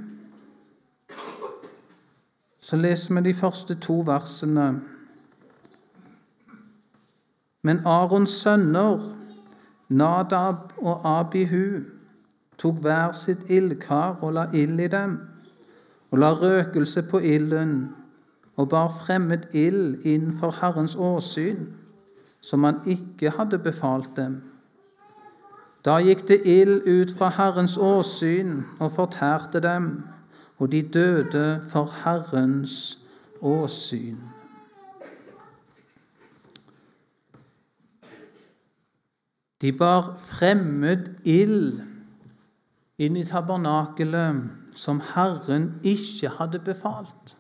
så 2.61 2.77
leser 2.77 3.15
vi 3.15 3.29
de 3.29 3.35
første 3.35 3.75
to 3.75 4.03
versene. 4.07 4.81
Men 7.63 7.81
Arons 7.85 8.31
sønner, 8.31 9.01
Nadab 9.89 10.73
og 10.79 11.19
Abihu, 11.19 11.81
tok 12.59 12.81
hver 12.85 13.13
sitt 13.13 13.51
ildkar 13.51 14.19
og 14.21 14.33
la 14.37 14.47
ild 14.55 14.81
i 14.81 14.89
dem, 14.89 15.19
og 16.11 16.19
la 16.19 16.33
røkelse 16.33 17.03
på 17.11 17.19
ilden, 17.19 17.91
og 18.57 18.69
bar 18.69 18.89
fremmed 18.93 19.55
ild 19.55 20.05
inn 20.05 20.33
for 20.37 20.57
Herrens 20.61 20.97
åsyn 20.97 21.69
som 22.41 22.65
han 22.65 22.81
ikke 22.87 23.31
hadde 23.37 23.59
befalt 23.59 24.17
dem. 24.17 24.41
Da 25.85 25.99
gikk 26.05 26.27
det 26.29 26.43
ild 26.45 26.85
ut 26.85 27.13
fra 27.17 27.31
Herrens 27.37 27.77
åsyn 27.81 28.61
og 28.81 28.93
fortærte 28.93 29.61
dem, 29.65 30.03
og 30.59 30.73
de 30.73 30.83
døde 30.83 31.61
for 31.69 31.93
Herrens 32.05 32.99
åsyn. 33.41 34.19
De 39.61 39.73
bar 39.73 40.15
fremmed 40.17 41.11
ild 41.29 41.83
inn 43.01 43.17
i 43.17 43.25
tabernakelet 43.25 44.41
som 44.77 45.01
Herren 45.15 45.75
ikke 45.85 46.31
hadde 46.39 46.61
befalt. 46.65 47.37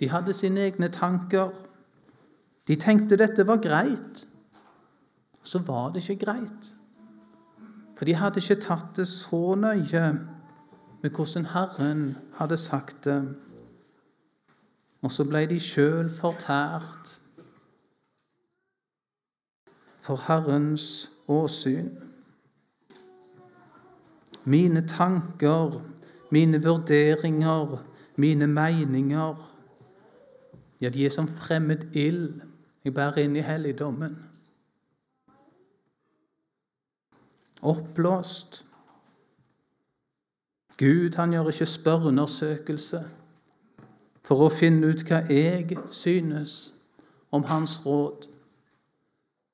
De 0.00 0.08
hadde 0.08 0.32
sine 0.36 0.64
egne 0.68 0.88
tanker. 0.92 1.52
De 2.68 2.76
tenkte 2.80 3.18
dette 3.20 3.46
var 3.46 3.60
greit. 3.64 4.24
Så 5.42 5.58
var 5.66 5.92
det 5.92 6.02
ikke 6.04 6.24
greit. 6.24 6.72
For 7.96 8.04
de 8.04 8.16
hadde 8.16 8.40
ikke 8.40 8.60
tatt 8.60 8.96
det 8.96 9.06
så 9.08 9.54
nøye 9.56 10.06
med 11.02 11.10
hvordan 11.10 11.46
Herren 11.52 12.16
hadde 12.40 12.56
sagt 12.56 13.04
det. 13.04 13.20
Og 15.02 15.12
så 15.12 15.24
ble 15.28 15.44
de 15.48 15.60
sjøl 15.60 16.10
fortært 16.12 17.20
for 20.06 20.16
Herrens 20.26 21.10
åsyn. 21.28 21.90
Mine 24.44 24.86
tanker, 24.88 25.82
mine 26.30 26.62
vurderinger, 26.62 27.84
mine 28.16 28.46
meninger 28.46 29.52
Ja, 30.80 30.88
de 30.88 31.06
er 31.06 31.10
som 31.10 31.28
fremmed 31.28 31.94
ild 31.96 32.40
jeg 32.84 32.94
bærer 32.94 33.22
inn 33.24 33.36
i 33.36 33.40
helligdommen. 33.40 34.18
Oppblåst. 37.62 38.66
Gud 40.76 41.16
han 41.16 41.32
gjør 41.32 41.48
ikke 41.48 41.66
spørreundersøkelse 41.66 43.00
for 44.28 44.44
å 44.44 44.52
finne 44.52 44.92
ut 44.92 45.06
hva 45.08 45.22
jeg 45.32 45.78
synes 45.90 46.74
om 47.32 47.48
hans 47.48 47.80
råd, 47.86 48.28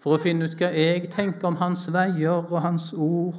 for 0.02 0.16
å 0.16 0.22
finne 0.22 0.48
ut 0.48 0.56
hva 0.58 0.72
jeg 0.74 1.06
tenker 1.12 1.46
om 1.46 1.60
hans 1.60 1.86
veier 1.94 2.42
og 2.42 2.58
hans 2.64 2.90
ord. 2.98 3.38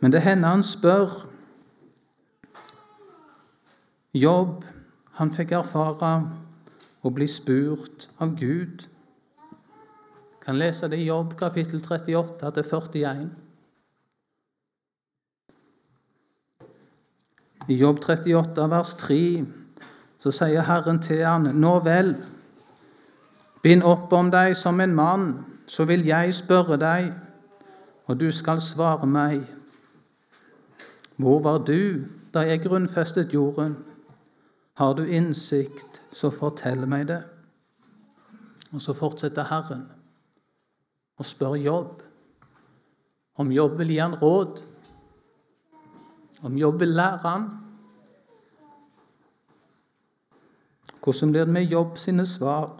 Men 0.00 0.14
det 0.14 0.24
hender 0.24 0.56
han 0.56 0.64
spør. 0.66 1.12
Jobb, 4.16 4.64
han 5.20 5.30
fikk 5.32 5.52
erfare 5.60 6.14
å 7.04 7.12
bli 7.12 7.28
spurt 7.30 8.08
av 8.24 8.34
Gud. 8.40 8.88
Kan 10.42 10.58
lese 10.58 10.88
det 10.90 10.98
i 10.98 11.06
Jobb 11.06 11.36
kapittel 11.38 11.84
38 11.84 12.50
til 12.56 12.66
41. 12.66 13.30
I 17.70 17.78
Jobb 17.78 18.00
38 18.02 18.70
vers 18.72 18.96
3 19.04 19.61
så 20.22 20.30
sier 20.30 20.62
Herren 20.62 21.00
til 21.02 21.24
han, 21.26 21.48
Nå 21.58 21.78
vel, 21.82 22.12
bind 23.62 23.82
opp 23.82 24.12
om 24.14 24.30
deg 24.30 24.54
som 24.56 24.78
en 24.80 24.94
mann, 24.94 25.32
så 25.66 25.84
vil 25.88 26.04
jeg 26.06 26.34
spørre 26.34 26.78
deg, 26.78 27.08
og 28.06 28.20
du 28.20 28.28
skal 28.30 28.60
svare 28.62 29.06
meg. 29.06 29.42
Hvor 31.18 31.42
var 31.42 31.58
du 31.66 32.04
da 32.34 32.46
jeg 32.46 32.62
grunnfestet 32.62 33.34
jorden? 33.34 33.74
Har 34.78 34.94
du 34.94 35.02
innsikt, 35.02 36.00
så 36.12 36.30
fortell 36.30 36.86
meg 36.86 37.08
det. 37.10 37.22
Og 38.72 38.80
så 38.80 38.94
fortsetter 38.94 39.50
Herren 39.50 39.88
og 41.18 41.26
spør 41.26 41.58
Jobb 41.60 42.02
om 43.40 43.50
Jobb 43.52 43.78
vil 43.80 43.94
gi 43.94 43.98
han 43.98 44.14
råd, 44.20 44.58
om 46.44 46.56
Jobb 46.58 46.80
vil 46.82 46.94
lære 46.98 47.20
han. 47.24 47.46
Hvordan 51.02 51.30
blir 51.30 51.44
det 51.44 51.52
med 51.52 51.70
Jobb 51.70 51.98
sine 51.98 52.26
svar? 52.26 52.76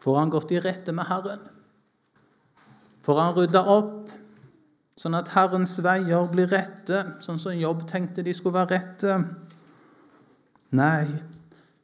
Får 0.00 0.18
han 0.18 0.30
gått 0.32 0.52
i 0.52 0.60
rette 0.60 0.92
med 0.92 1.04
Herren? 1.04 1.42
Får 3.04 3.20
han 3.20 3.34
rydda 3.36 3.60
opp, 3.68 4.08
sånn 4.96 5.16
at 5.18 5.32
Herrens 5.34 5.76
veier 5.84 6.28
blir 6.32 6.48
rette, 6.48 7.02
sånn 7.24 7.40
som 7.40 7.56
Jobb 7.56 7.84
tenkte 7.88 8.24
de 8.24 8.32
skulle 8.36 8.56
være 8.56 8.78
rette? 8.78 9.18
Nei, 10.76 11.08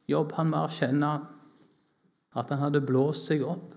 Jobb 0.09 0.33
han 0.39 0.53
må 0.53 0.63
erkjenne 0.65 1.11
at 2.37 2.53
han 2.53 2.63
hadde 2.63 2.85
blåst 2.85 3.29
seg 3.29 3.45
opp. 3.45 3.75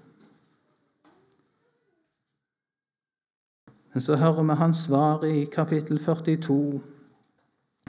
Men 3.92 4.06
så 4.06 4.16
hører 4.22 4.46
vi 4.48 4.58
hans 4.62 4.86
svar 4.86 5.26
i 5.28 5.44
kapittel 5.52 6.00
42 6.00 6.60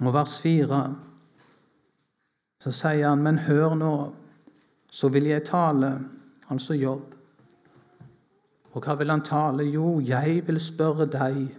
og 0.01 0.13
vers 0.15 0.39
4. 0.43 0.81
Så 2.61 2.73
sier 2.73 3.09
han, 3.09 3.23
'Men 3.23 3.39
hør 3.39 3.75
nå, 3.75 4.15
så 4.91 5.09
vil 5.09 5.25
jeg 5.25 5.45
tale', 5.45 6.01
altså 6.51 6.75
jobb. 6.75 7.15
Og 8.73 8.83
hva 8.85 8.95
vil 8.95 9.11
han 9.11 9.23
tale? 9.25 9.63
Jo, 9.63 10.01
jeg 10.01 10.47
vil 10.47 10.61
spørre 10.61 11.07
deg, 11.07 11.57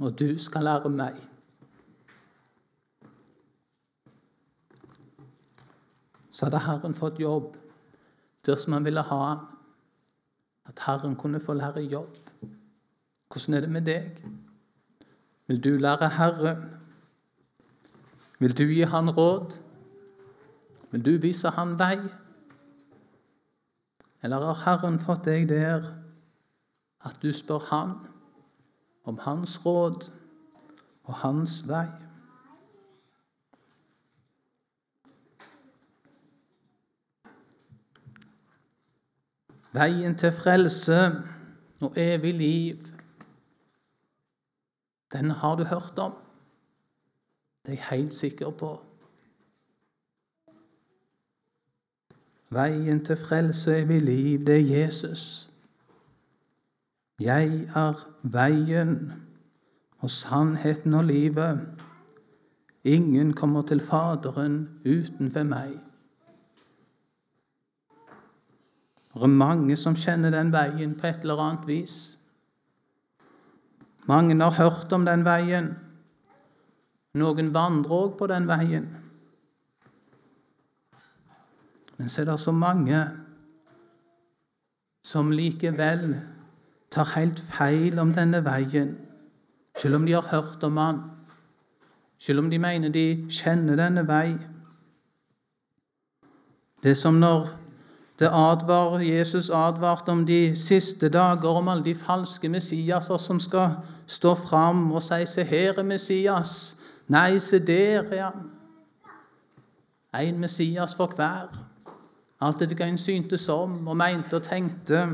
og 0.00 0.18
du 0.18 0.38
skal 0.38 0.64
lære 0.64 0.88
meg. 0.88 1.14
Så 6.32 6.46
hadde 6.46 6.58
Herren 6.58 6.94
fått 6.94 7.20
jobb 7.20 7.56
dersom 8.46 8.72
han 8.72 8.84
ville 8.84 9.02
ha 9.02 9.36
at 10.66 10.80
Herren 10.86 11.16
kunne 11.16 11.40
få 11.40 11.54
lære 11.54 11.80
jobb. 11.80 12.16
Hvordan 13.32 13.54
er 13.54 13.60
det 13.60 13.70
med 13.70 13.82
deg? 13.82 14.24
Vil 15.46 15.64
du 15.64 15.68
lære 15.68 16.08
Herren? 16.08 16.64
Vil 18.38 18.58
du 18.58 18.64
gi 18.64 18.80
Han 18.80 19.10
råd? 19.10 19.63
Vil 20.94 21.02
du 21.04 21.16
viser 21.18 21.50
Han 21.50 21.72
vei? 21.78 21.96
Eller 24.22 24.44
har 24.46 24.60
Herren 24.62 25.00
fått 25.02 25.24
deg 25.26 25.48
der 25.50 25.88
at 27.02 27.18
du 27.18 27.32
spør 27.34 27.66
Han 27.72 27.96
om 29.02 29.18
Hans 29.24 29.56
råd 29.66 30.06
og 31.02 31.18
Hans 31.24 31.56
vei? 31.66 31.88
Veien 39.74 40.14
til 40.14 40.30
frelse 40.38 41.02
og 41.82 41.98
evig 41.98 42.36
liv 42.38 42.90
den 45.18 45.34
har 45.42 45.58
du 45.58 45.66
hørt 45.66 45.98
om. 45.98 46.14
Det 47.66 47.72
er 47.72 47.82
jeg 47.82 47.88
helt 47.90 48.14
sikker 48.14 48.50
på. 48.50 48.76
Veien 52.54 53.00
til 53.04 53.18
frelse 53.18 53.80
evig 53.82 54.02
liv, 54.02 54.44
det 54.46 54.56
er 54.60 54.68
Jesus. 54.78 55.50
Jeg 57.20 57.68
er 57.74 58.04
veien 58.22 59.12
og 60.00 60.10
sannheten 60.10 60.94
og 60.94 61.04
livet. 61.04 61.60
Ingen 62.84 63.32
kommer 63.32 63.62
til 63.62 63.80
Faderen 63.80 64.68
utenfor 64.84 65.46
meg. 65.48 65.78
Det 69.14 69.22
er 69.22 69.30
mange 69.30 69.76
som 69.78 69.94
kjenner 69.94 70.34
den 70.34 70.50
veien 70.52 70.96
på 70.98 71.06
et 71.06 71.22
eller 71.22 71.40
annet 71.40 71.66
vis. 71.70 71.96
Mange 74.10 74.34
har 74.42 74.50
hørt 74.58 74.92
om 74.92 75.06
den 75.06 75.24
veien. 75.24 75.70
Noen 77.14 77.54
vandrer 77.54 77.94
òg 77.94 78.18
på 78.18 78.26
den 78.26 78.48
veien. 78.50 78.90
Men 81.98 82.08
så 82.08 82.20
er 82.20 82.24
det 82.24 82.40
så 82.40 82.52
mange 82.52 83.00
som 85.04 85.30
likevel 85.30 86.20
tar 86.90 87.10
helt 87.16 87.40
feil 87.40 87.98
om 87.98 88.12
denne 88.14 88.40
veien, 88.44 88.94
selv 89.76 89.98
om 89.98 90.06
de 90.06 90.12
har 90.12 90.28
hørt 90.30 90.62
om 90.64 90.76
han, 90.76 91.02
selv 92.18 92.38
om 92.38 92.50
de 92.50 92.58
mener 92.58 92.88
de 92.88 93.26
kjenner 93.30 93.76
denne 93.76 94.06
vei. 94.08 94.36
Det 96.82 96.90
er 96.94 96.98
som 97.00 97.20
når 97.20 97.50
advar, 98.20 98.98
Jesus 98.98 99.50
advarte 99.50 100.12
om 100.12 100.26
de 100.26 100.56
siste 100.56 101.08
dager, 101.08 101.48
om 101.48 101.68
alle 101.68 101.84
de 101.84 101.94
falske 101.94 102.48
Messiaser 102.48 103.16
som 103.16 103.40
skal 103.40 103.76
stå 104.06 104.34
fram 104.34 104.92
og 104.92 105.02
si 105.02 105.26
'Se 105.26 105.44
her 105.44 105.78
er 105.78 105.82
Messias'. 105.82 106.80
Nei, 107.08 107.38
se 107.38 107.58
der 107.58 108.02
er 108.02 108.22
han. 108.22 108.50
En 110.28 110.38
Messias 110.38 110.94
for 110.94 111.06
hver. 111.06 111.73
Alt 112.42 112.62
etter 112.62 112.76
hva 112.76 112.88
en 112.90 112.98
syntes 112.98 113.46
om 113.52 113.76
og 113.88 113.96
mente 113.96 114.36
og 114.36 114.42
tenkte. 114.42 115.04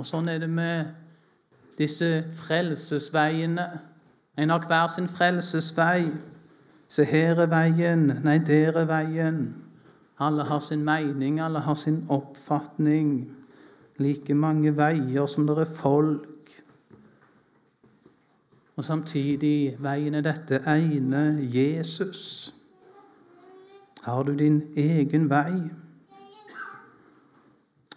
Og 0.00 0.08
sånn 0.08 0.30
er 0.32 0.40
det 0.42 0.50
med 0.50 0.92
disse 1.78 2.24
frelsesveiene. 2.38 3.66
En 4.38 4.54
har 4.54 4.64
hver 4.66 4.88
sin 4.88 5.08
frelsesvei. 5.08 6.06
Se, 6.88 7.04
her 7.08 7.44
er 7.44 7.50
veien. 7.52 8.08
Nei, 8.24 8.38
der 8.44 8.80
er 8.82 8.88
veien. 8.88 9.44
Alle 10.22 10.44
har 10.48 10.60
sin 10.60 10.84
mening, 10.84 11.40
alle 11.40 11.60
har 11.64 11.74
sin 11.74 12.02
oppfatning. 12.08 13.30
Like 13.98 14.34
mange 14.34 14.72
veier 14.76 15.26
som 15.26 15.46
det 15.46 15.58
er 15.64 15.76
folk. 15.76 16.28
Og 18.76 18.84
samtidig 18.84 19.76
veien 19.82 20.16
er 20.16 20.24
dette 20.24 20.62
ene 20.66 21.22
Jesus. 21.52 22.52
Har 24.02 24.22
du 24.22 24.34
din 24.34 24.62
egen 24.76 25.30
vei? 25.30 25.70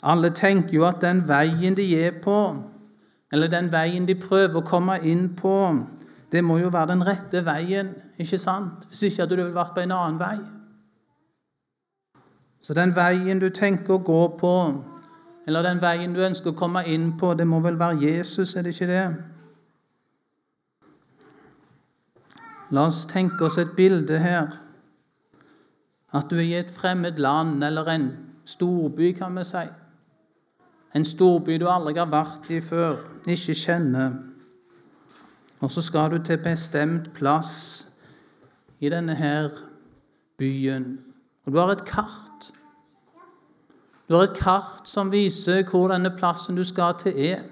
Alle 0.04 0.30
tenker 0.30 0.74
jo 0.74 0.86
at 0.86 1.02
den 1.02 1.24
veien 1.28 1.76
de 1.78 1.86
er 1.98 2.20
på, 2.24 2.56
eller 3.32 3.48
den 3.50 3.72
veien 3.74 4.06
de 4.06 4.16
prøver 4.16 4.60
å 4.62 4.66
komme 4.66 5.00
inn 5.02 5.32
på, 5.36 5.56
det 6.32 6.44
må 6.46 6.60
jo 6.62 6.70
være 6.70 6.92
den 6.94 7.06
rette 7.08 7.42
veien, 7.46 7.90
ikke 8.22 8.38
sant? 8.38 8.86
Hvis 8.90 9.02
ikke 9.08 9.24
hadde 9.24 9.40
du 9.40 9.56
vært 9.56 9.74
på 9.74 9.82
en 9.82 9.96
annen 9.96 10.20
vei. 10.22 10.38
Så 12.62 12.74
den 12.78 12.94
veien 12.96 13.42
du 13.42 13.50
tenker 13.50 13.98
å 13.98 14.04
gå 14.04 14.22
på, 14.40 14.58
Eller 15.48 15.62
den 15.62 15.78
veien 15.78 16.14
du 16.14 16.24
ønsker 16.26 16.50
å 16.50 16.58
komme 16.58 16.82
inn 16.90 17.12
på, 17.20 17.36
det 17.38 17.46
må 17.46 17.60
vel 17.62 17.76
være 17.78 18.00
Jesus, 18.02 18.56
er 18.56 18.64
det 18.66 18.72
ikke 18.74 18.88
det? 18.90 19.04
La 22.74 22.88
oss 22.90 23.04
tenke 23.06 23.46
oss 23.46 23.60
et 23.62 23.76
bilde 23.78 24.18
her. 24.18 24.65
At 26.16 26.30
du 26.32 26.38
er 26.40 26.46
i 26.48 26.54
et 26.60 26.72
fremmed 26.72 27.20
land, 27.20 27.64
eller 27.64 27.90
en 27.92 28.08
storby, 28.48 29.12
kan 29.18 29.36
vi 29.36 29.44
si. 29.44 29.66
En 30.96 31.06
storby 31.06 31.58
du 31.60 31.68
aldri 31.68 31.98
har 32.00 32.08
vært 32.08 32.48
i 32.56 32.62
før, 32.64 33.02
ikke 33.28 33.56
kjenner. 33.60 34.14
Og 35.60 35.72
så 35.72 35.82
skal 35.84 36.14
du 36.14 36.22
til 36.24 36.40
bestemt 36.40 37.10
plass 37.18 37.52
i 38.80 38.90
denne 38.90 39.16
her 39.16 39.50
byen. 40.38 41.00
Og 41.46 41.54
du 41.54 41.60
har 41.60 41.74
et 41.74 41.84
kart. 41.88 42.52
Du 44.08 44.16
har 44.16 44.30
et 44.30 44.38
kart 44.38 44.88
som 44.88 45.12
viser 45.12 45.66
hvor 45.68 45.90
denne 45.92 46.14
plassen 46.16 46.56
du 46.56 46.64
skal 46.64 46.96
til, 47.02 47.18
er. 47.18 47.44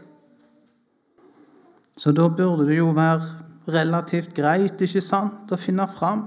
Så 1.97 2.11
da 2.11 2.27
burde 2.29 2.67
det 2.69 2.77
jo 2.77 2.91
være 2.95 3.27
relativt 3.73 4.33
greit, 4.35 4.81
ikke 4.81 5.01
sant, 5.01 5.51
å 5.51 5.59
finne 5.59 5.87
fram. 5.89 6.23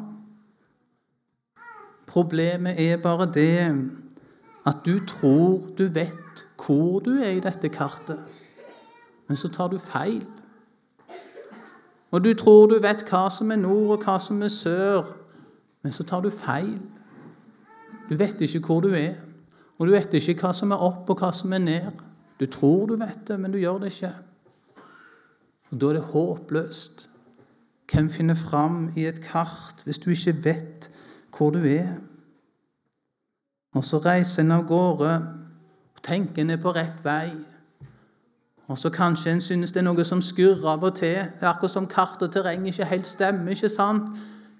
Problemet 2.17 2.81
er 2.81 2.97
bare 2.97 3.27
det 3.29 3.61
at 4.67 4.77
du 4.87 4.97
tror 5.05 5.67
du 5.79 5.85
vet 5.85 6.45
hvor 6.65 7.03
du 7.05 7.11
er 7.21 7.37
i 7.37 7.43
dette 7.45 7.69
kartet, 7.69 8.23
men 9.29 9.37
så 9.37 9.51
tar 9.53 9.69
du 9.69 9.77
feil. 9.79 10.25
Og 12.11 12.25
du 12.25 12.31
tror 12.33 12.71
du 12.73 12.79
vet 12.81 13.05
hva 13.11 13.27
som 13.29 13.53
er 13.53 13.61
nord, 13.61 13.99
og 13.99 14.07
hva 14.07 14.17
som 14.23 14.41
er 14.41 14.49
sør, 14.49 15.13
men 15.85 15.93
så 15.93 16.09
tar 16.09 16.25
du 16.25 16.31
feil. 16.33 16.79
Du 18.09 18.17
vet 18.17 18.41
ikke 18.41 18.65
hvor 18.65 18.81
du 18.81 18.95
er, 18.97 19.21
og 19.77 19.87
du 19.87 19.93
vet 19.93 20.17
ikke 20.17 20.39
hva 20.41 20.55
som 20.57 20.73
er 20.73 20.89
opp, 20.89 21.05
og 21.13 21.21
hva 21.21 21.35
som 21.37 21.53
er 21.53 21.65
ned. 21.69 22.03
Du 22.41 22.49
tror 22.49 22.89
du 22.89 22.97
vet 22.97 23.29
det, 23.29 23.37
men 23.41 23.53
du 23.53 23.61
gjør 23.61 23.85
det 23.85 23.93
ikke. 23.93 24.15
Og 25.71 25.81
Da 25.81 25.93
er 25.93 26.01
det 26.01 26.09
håpløst. 26.17 27.09
Hvem 27.93 28.11
finner 28.11 28.35
fram 28.35 28.93
i 28.97 29.05
et 29.05 29.21
kart 29.21 29.85
hvis 29.85 29.99
du 29.99 30.11
ikke 30.11 30.39
vet 30.45 30.91
hvor 31.37 31.51
du 31.51 31.61
er? 31.67 31.97
Og 33.77 33.85
så 33.85 33.99
reiser 33.99 34.43
en 34.43 34.57
av 34.57 34.65
gårde 34.69 35.11
og 35.97 36.03
tenker 36.03 36.43
en 36.43 36.55
er 36.55 36.63
på 36.63 36.73
rett 36.73 37.05
vei. 37.05 37.31
Og 38.67 38.79
så 38.79 38.91
kanskje 38.91 39.33
en 39.33 39.41
synes 39.45 39.73
det 39.73 39.83
er 39.83 39.87
noe 39.87 40.05
som 40.05 40.23
skurrer 40.25 40.73
av 40.73 40.85
og 40.85 40.97
til. 40.97 41.19
Det 41.39 41.45
er 41.45 41.53
akkurat 41.53 41.75
som 41.77 41.87
kart 41.87 42.23
og 42.25 42.33
terreng 42.33 42.67
ikke 42.67 42.89
helt 42.89 43.07
stemmer. 43.07 43.53
ikke 43.53 43.69
sant? 43.69 44.09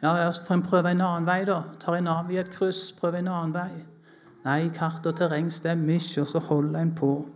Ja, 0.03 0.17
ja, 0.17 0.33
Så 0.33 0.45
får 0.45 0.55
en 0.55 0.63
prøve 0.63 0.91
en 0.91 1.01
annen 1.01 1.27
vei, 1.27 1.45
da. 1.45 1.63
Tar 1.81 1.97
en 1.97 2.07
av 2.07 2.31
i 2.31 2.37
et 2.37 2.51
kryss, 2.51 2.93
prøver 3.01 3.19
en 3.19 3.29
annen 3.29 3.55
vei. 3.55 3.71
Nei, 4.45 4.69
kart 4.71 5.07
og 5.07 5.17
terreng 5.17 5.51
stemmer 5.51 5.95
ikke, 5.95 6.21
og 6.21 6.27
så 6.27 6.39
holder 6.39 6.81
en 6.81 6.95
på. 6.95 7.27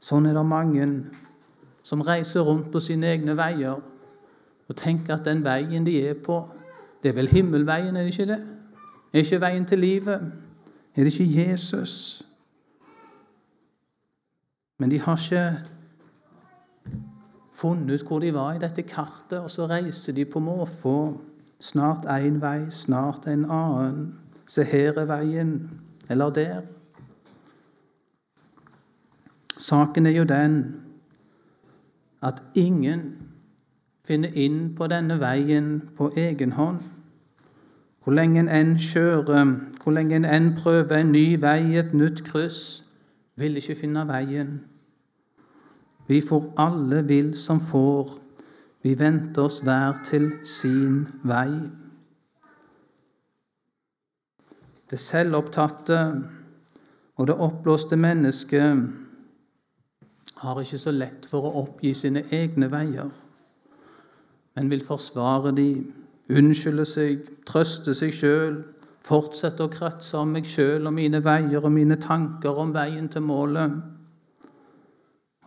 Sånn 0.00 0.26
er 0.26 0.36
det 0.36 0.46
mange 0.46 0.86
som 1.82 2.00
reiser 2.00 2.44
rundt 2.46 2.70
på 2.72 2.80
sine 2.80 3.08
egne 3.10 3.34
veier 3.36 3.80
og 4.70 4.76
tenker 4.76 5.16
at 5.16 5.24
den 5.26 5.42
veien 5.44 5.84
de 5.84 5.96
er 6.06 6.14
på, 6.14 6.44
det 7.02 7.08
er 7.08 7.12
vel 7.16 7.28
himmelveien, 7.28 7.96
er 7.96 8.00
det 8.00 8.12
ikke 8.12 8.32
det? 8.32 8.40
Er 9.12 9.18
ikke 9.18 9.40
veien 9.40 9.66
til 9.66 9.78
livet? 9.78 10.32
Er 10.96 11.04
det 11.04 11.18
ikke 11.18 11.50
Jesus? 11.50 12.22
Men 14.78 14.90
de 14.90 15.00
har 15.00 15.16
ikke 15.16 15.68
funnet 17.52 17.94
ut 18.00 18.06
hvor 18.06 18.18
de 18.18 18.34
var 18.34 18.54
i 18.54 18.58
dette 18.58 18.82
kartet, 18.82 19.38
og 19.38 19.50
så 19.50 19.66
reiser 19.66 20.12
de 20.12 20.24
på 20.24 20.38
måfå. 20.38 21.20
Snart 21.60 22.06
én 22.06 22.40
vei, 22.40 22.70
snart 22.70 23.26
en 23.28 23.44
annen. 23.44 24.14
Se, 24.46 24.64
her 24.64 24.96
er 24.96 25.04
veien. 25.04 25.70
Eller 26.10 26.30
der. 26.30 26.60
Saken 29.58 30.06
er 30.06 30.10
jo 30.10 30.24
den 30.24 30.80
at 32.22 32.42
ingen 32.54 33.02
finner 34.04 34.32
inn 34.34 34.72
på 34.76 34.88
denne 34.90 35.20
veien 35.20 35.90
på 35.96 36.10
egen 36.16 36.52
hånd. 36.52 36.80
Hvor 38.00 38.16
lenge 38.16 38.40
en 38.40 38.48
enn 38.48 38.76
kjører, 38.80 39.50
hvor 39.82 39.92
lenge 39.92 40.16
en 40.16 40.24
enn 40.24 40.54
prøver 40.56 40.96
en 40.96 41.12
ny 41.12 41.40
vei, 41.40 41.76
et 41.76 41.92
nytt 41.94 42.24
kryss, 42.24 42.62
vil 43.36 43.56
ikke 43.60 43.76
finne 43.76 44.06
veien. 44.08 44.60
Vi 46.08 46.20
får 46.24 46.48
alle 46.58 47.04
vil 47.06 47.34
som 47.36 47.60
får. 47.60 48.16
Vi 48.82 48.96
venter 48.98 49.42
oss 49.42 49.60
hver 49.62 50.00
til 50.04 50.32
sin 50.44 51.04
vei. 51.28 51.52
Det 54.90 54.98
selvopptatte 54.98 56.00
og 57.20 57.26
det 57.28 57.36
oppblåste 57.36 57.96
mennesket 58.00 58.80
har 60.40 60.60
ikke 60.60 60.80
så 60.80 60.92
lett 60.96 61.26
for 61.28 61.44
å 61.44 61.60
oppgi 61.60 61.92
sine 61.94 62.24
egne 62.32 62.70
veier, 62.72 63.10
men 64.56 64.70
vil 64.72 64.82
forsvare 64.82 65.52
de, 65.54 65.68
unnskylde 66.38 66.84
seg, 66.86 67.24
trøste 67.46 67.94
seg 67.96 68.12
sjøl, 68.14 68.60
fortsette 69.06 69.64
å 69.64 69.72
kretse 69.72 70.18
om 70.20 70.34
meg 70.36 70.46
sjøl 70.48 70.86
og 70.86 70.94
mine 70.94 71.22
veier 71.24 71.64
og 71.64 71.72
mine 71.74 71.96
tanker 72.00 72.58
om 72.62 72.74
veien 72.74 73.08
til 73.10 73.24
målet. 73.24 73.78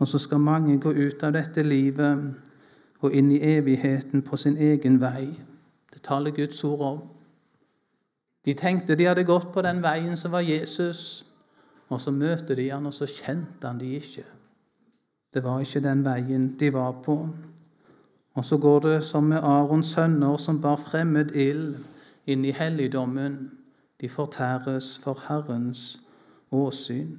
Og 0.01 0.09
så 0.09 0.19
skal 0.19 0.41
mange 0.41 0.79
gå 0.81 0.91
ut 0.91 1.23
av 1.23 1.35
dette 1.35 1.63
livet 1.63 2.23
og 3.03 3.13
inn 3.13 3.31
i 3.31 3.41
evigheten 3.53 4.23
på 4.25 4.39
sin 4.39 4.57
egen 4.57 4.99
vei. 5.01 5.27
Det 5.93 6.01
taler 6.03 6.35
Guds 6.35 6.63
ord 6.63 6.81
om. 6.87 7.01
De 8.43 8.53
tenkte 8.53 8.95
de 8.99 9.07
hadde 9.07 9.27
gått 9.27 9.51
på 9.53 9.61
den 9.63 9.79
veien 9.83 10.17
som 10.19 10.33
var 10.33 10.43
Jesus, 10.43 11.23
og 11.87 12.01
så 12.01 12.11
møter 12.11 12.57
de 12.57 12.69
han, 12.71 12.87
og 12.89 12.93
så 12.95 13.07
kjente 13.07 13.67
han 13.67 13.79
de 13.79 13.93
ikke. 13.99 14.25
Det 15.33 15.43
var 15.43 15.61
ikke 15.61 15.83
den 15.83 16.03
veien 16.05 16.47
de 16.59 16.71
var 16.73 16.97
på. 17.05 17.17
Og 18.33 18.45
så 18.45 18.57
går 18.57 18.79
det 18.79 19.03
som 19.03 19.23
med 19.23 19.37
Arons 19.37 19.93
sønner 19.93 20.37
som 20.37 20.61
bar 20.61 20.79
fremmed 20.81 21.35
ild 21.35 21.75
inn 22.25 22.45
i 22.45 22.51
helligdommen. 22.51 23.51
De 24.01 24.09
fortæres 24.09 24.97
for 25.03 25.19
Herrens 25.27 26.01
åsyn. 26.51 27.17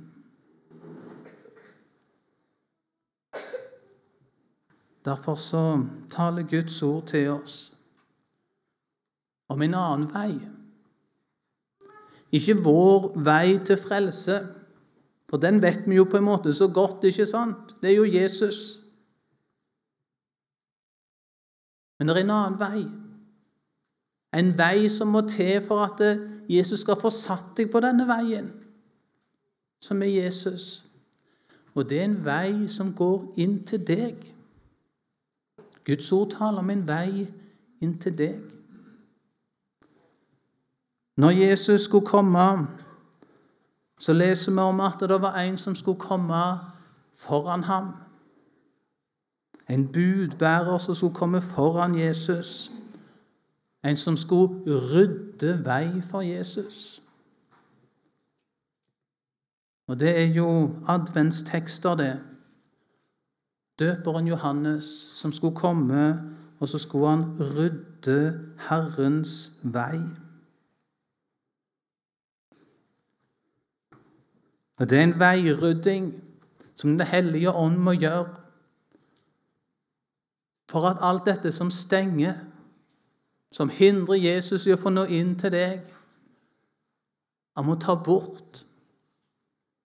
Derfor 5.05 5.35
så 5.35 5.85
taler 6.11 6.42
Guds 6.42 6.83
ord 6.83 7.07
til 7.07 7.31
oss 7.31 7.77
om 9.48 9.62
en 9.62 9.74
annen 9.74 10.09
vei. 10.14 10.38
Ikke 12.35 12.57
vår 12.64 13.12
vei 13.22 13.59
til 13.66 13.77
frelse, 13.79 14.38
for 15.31 15.37
den 15.38 15.61
vet 15.62 15.85
vi 15.87 15.98
jo 16.00 16.07
på 16.09 16.16
en 16.18 16.27
måte 16.27 16.53
så 16.53 16.70
godt, 16.72 17.05
ikke 17.05 17.27
sant? 17.27 17.77
Det 17.83 17.92
er 17.92 17.96
jo 17.96 18.09
Jesus. 18.09 18.84
Men 21.98 22.09
det 22.09 22.16
er 22.16 22.20
en 22.24 22.30
annen 22.30 22.61
vei. 22.61 22.85
En 24.35 24.50
vei 24.59 24.88
som 24.90 25.12
må 25.14 25.22
til 25.30 25.61
for 25.62 25.85
at 25.85 26.00
Jesus 26.50 26.80
skal 26.80 26.98
få 27.00 27.11
satt 27.11 27.54
deg 27.57 27.70
på 27.70 27.80
denne 27.80 28.07
veien, 28.09 28.50
som 29.80 30.02
er 30.02 30.11
Jesus. 30.11 30.85
Og 31.74 31.88
det 31.90 32.00
er 32.00 32.09
en 32.09 32.18
vei 32.24 32.66
som 32.68 32.92
går 32.94 33.35
inn 33.42 33.61
til 33.66 33.87
deg. 33.87 34.18
Guds 35.85 36.12
ord 36.12 36.30
taler 36.35 36.64
om 36.64 36.70
en 36.70 36.87
vei 36.88 37.26
inn 37.85 37.96
til 38.00 38.18
deg. 38.18 38.40
Når 41.16 41.30
Jesus 41.30 41.87
skulle 41.87 42.07
komme, 42.07 42.66
så 43.98 44.12
leser 44.12 44.52
vi 44.52 44.59
om 44.59 44.80
at 44.80 45.00
det 45.00 45.20
var 45.22 45.38
en 45.38 45.59
som 45.59 45.76
skulle 45.76 46.00
komme 46.00 46.42
foran 47.14 47.62
ham. 47.62 47.92
En 49.68 49.92
budbærer 49.92 50.79
som 50.79 50.94
skulle 50.94 51.14
komme 51.14 51.40
foran 51.40 51.98
Jesus. 51.98 52.70
En 53.85 53.96
som 53.96 54.16
skulle 54.16 54.81
rydde 54.94 55.64
vei 55.64 56.00
for 56.00 56.20
Jesus. 56.20 57.03
Og 59.87 60.00
Det 60.00 60.22
er 60.22 60.27
jo 60.35 60.77
adventstekster, 60.88 61.94
det 61.94 62.20
døperen 63.79 64.27
Johannes 64.27 64.85
som 65.20 65.33
skulle 65.33 65.57
komme, 65.57 66.22
og 66.61 66.68
så 66.68 66.79
skulle 66.79 67.09
han 67.09 67.24
rydde 67.40 68.40
Herrens 68.68 69.61
vei. 69.62 70.00
Og 74.77 74.90
Det 74.90 74.98
er 74.98 75.03
en 75.03 75.18
veirydding 75.18 76.14
som 76.77 76.90
Den 76.90 77.07
hellige 77.07 77.53
ånd 77.53 77.77
må 77.77 77.92
gjøre 77.92 78.43
for 80.74 80.88
at 80.90 81.02
alt 81.06 81.28
dette 81.28 81.52
som 81.54 81.70
stenger, 81.70 82.34
som 83.54 83.70
hindrer 83.70 84.18
Jesus 84.18 84.66
i 84.66 84.74
å 84.74 84.80
få 84.80 84.90
nå 84.90 85.06
inn 85.14 85.37
til 85.38 85.54
deg, 85.54 85.87
han 87.54 87.66
må 87.68 87.78
ta 87.78 87.94
bort, 87.94 88.64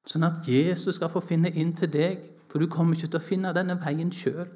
sånn 0.10 0.26
at 0.26 0.48
Jesus 0.50 0.98
skal 0.98 1.12
få 1.14 1.22
finne 1.22 1.54
inn 1.54 1.76
til 1.78 1.92
deg 1.94 2.26
for 2.50 2.60
du 2.60 2.68
kommer 2.68 2.98
ikke 2.98 3.12
til 3.12 3.20
å 3.20 3.24
finne 3.24 3.54
denne 3.54 3.78
veien 3.78 4.10
sjøl. 4.14 4.48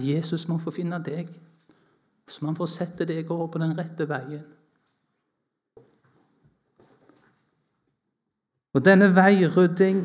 Jesus 0.00 0.46
må 0.48 0.56
få 0.58 0.72
finne 0.74 0.98
deg, 1.04 1.28
så 2.26 2.44
man 2.44 2.56
får 2.58 2.70
sette 2.72 3.06
deg 3.06 3.28
over 3.30 3.50
på 3.52 3.60
den 3.62 3.76
rette 3.76 4.08
veien. 4.08 4.44
Og 8.74 8.82
denne 8.84 9.08
veirydding, 9.14 10.00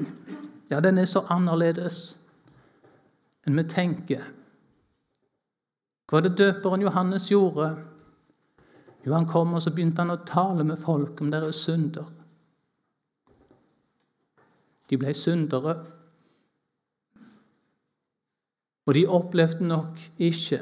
ja, 0.71 0.79
den 0.79 0.99
er 1.01 1.07
så 1.09 1.25
annerledes 1.33 2.01
enn 3.47 3.57
vi 3.57 3.65
tenker. 3.67 4.21
Hva 6.11 6.19
var 6.19 6.25
det 6.25 6.37
døperen 6.41 6.81
Johannes 6.83 7.29
gjorde? 7.31 7.69
Jo, 9.05 9.13
han 9.13 9.25
kom 9.25 9.53
og 9.55 9.61
så 9.63 9.71
begynte 9.71 10.03
han 10.03 10.11
å 10.11 10.25
tale 10.27 10.65
med 10.67 10.75
folk 10.75 11.21
om 11.23 11.29
deres 11.31 11.61
synder. 11.63 12.09
De 14.91 14.99
ble 14.99 15.13
syndere. 15.15 15.77
Og 18.83 18.97
de 18.97 19.05
opplevde 19.07 19.63
nok 19.63 20.03
ikke 20.19 20.59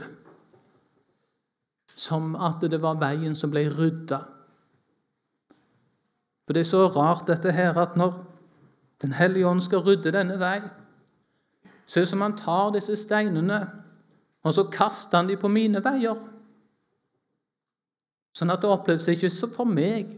som 1.90 2.36
at 2.38 2.62
det 2.70 2.78
var 2.86 3.02
veien 3.02 3.34
som 3.34 3.50
ble 3.50 3.66
rydda. 3.74 4.22
For 6.46 6.54
det 6.54 6.62
er 6.62 6.70
så 6.70 6.86
rart 6.94 7.26
dette 7.26 7.58
her 7.58 7.74
at 7.82 7.98
når 7.98 8.26
Den 9.00 9.14
hellige 9.16 9.48
ånd 9.48 9.62
skal 9.64 9.80
rydde 9.80 10.12
denne 10.12 10.36
vei, 10.36 10.58
så 11.88 12.02
er 12.02 12.04
det 12.04 12.10
som 12.10 12.22
han 12.22 12.34
tar 12.36 12.74
disse 12.76 12.98
steinene 13.00 13.62
og 14.44 14.54
så 14.54 14.64
kaster 14.72 15.18
han 15.18 15.30
dem 15.30 15.40
på 15.40 15.52
mine 15.52 15.82
veier. 15.84 16.20
Sånn 18.36 18.54
at 18.54 18.62
det 18.64 18.72
oppleves 18.72 19.10
ikke 19.12 19.32
for 19.52 19.68
meg 19.68 20.14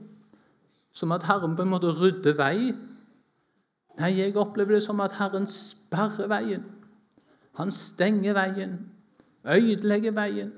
som 0.94 1.14
at 1.16 1.24
Herren 1.24 1.56
på 1.56 1.64
en 1.64 1.72
måte 1.72 1.94
rydder 1.96 2.36
vei. 2.38 2.72
Nei, 4.00 4.12
jeg 4.18 4.38
opplever 4.38 4.76
det 4.76 4.84
som 4.84 5.00
at 5.04 5.16
Herren 5.18 5.48
sperrer 5.48 6.30
veien. 6.32 6.66
Han 7.60 7.72
stenger 7.72 8.36
veien, 8.36 8.78
ødelegger 9.44 10.16
veien. 10.16 10.52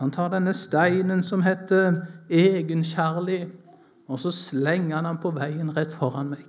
Han 0.00 0.10
tar 0.10 0.30
denne 0.32 0.54
steinen 0.56 1.22
som 1.22 1.42
heter 1.44 2.06
egenkjærlig, 2.30 3.50
og 4.08 4.20
så 4.20 4.32
slenger 4.32 4.96
han 4.96 5.10
den 5.10 5.20
på 5.22 5.34
veien 5.36 5.74
rett 5.76 5.92
foran 5.92 6.32
meg. 6.32 6.46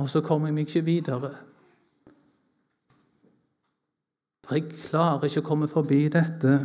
Og 0.00 0.08
så 0.08 0.22
kommer 0.24 0.48
jeg 0.48 0.54
meg 0.54 0.68
ikke 0.68 0.86
videre. 0.86 1.34
For 4.50 4.58
jeg 4.58 4.72
klarer 4.74 5.28
ikke 5.28 5.44
å 5.44 5.46
komme 5.46 5.66
forbi 5.70 6.08
dette 6.10 6.56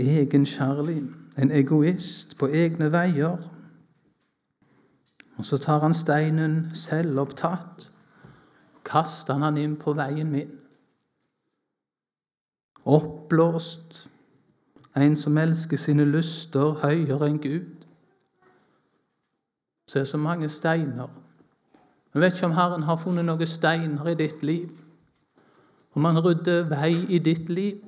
egenkjærlig, 0.00 1.02
en 1.36 1.50
egoist 1.52 2.30
på 2.40 2.46
egne 2.48 2.86
veier. 2.88 3.42
Og 5.36 5.44
så 5.44 5.58
tar 5.60 5.82
han 5.84 5.92
steinen 5.92 6.70
selvopptatt, 6.72 7.90
kaster 8.88 9.36
han 9.44 9.60
inn 9.60 9.74
på 9.76 9.92
veien 9.98 10.30
min. 10.32 10.54
Oppblåst, 12.88 14.00
en 14.96 15.20
som 15.20 15.36
elsker 15.36 15.76
sine 15.76 16.08
lyster 16.08 16.80
høyere 16.80 17.28
enn 17.28 17.42
Gud. 17.44 17.84
Så 19.84 20.00
er 20.00 20.08
det 20.08 20.14
så 20.14 20.24
mange 20.24 20.48
steiner. 20.48 21.12
Jeg 22.14 22.24
vet 22.24 22.40
ikke 22.40 22.48
om 22.54 22.56
Herren 22.56 22.88
har 22.88 23.04
funnet 23.04 23.28
noen 23.28 23.54
steiner 23.58 24.14
i 24.14 24.18
ditt 24.24 24.40
liv 24.40 24.85
om 25.96 26.04
han 26.04 26.20
rydder 26.20 26.66
vei 26.68 26.92
i 27.08 27.18
ditt 27.24 27.48
liv. 27.48 27.80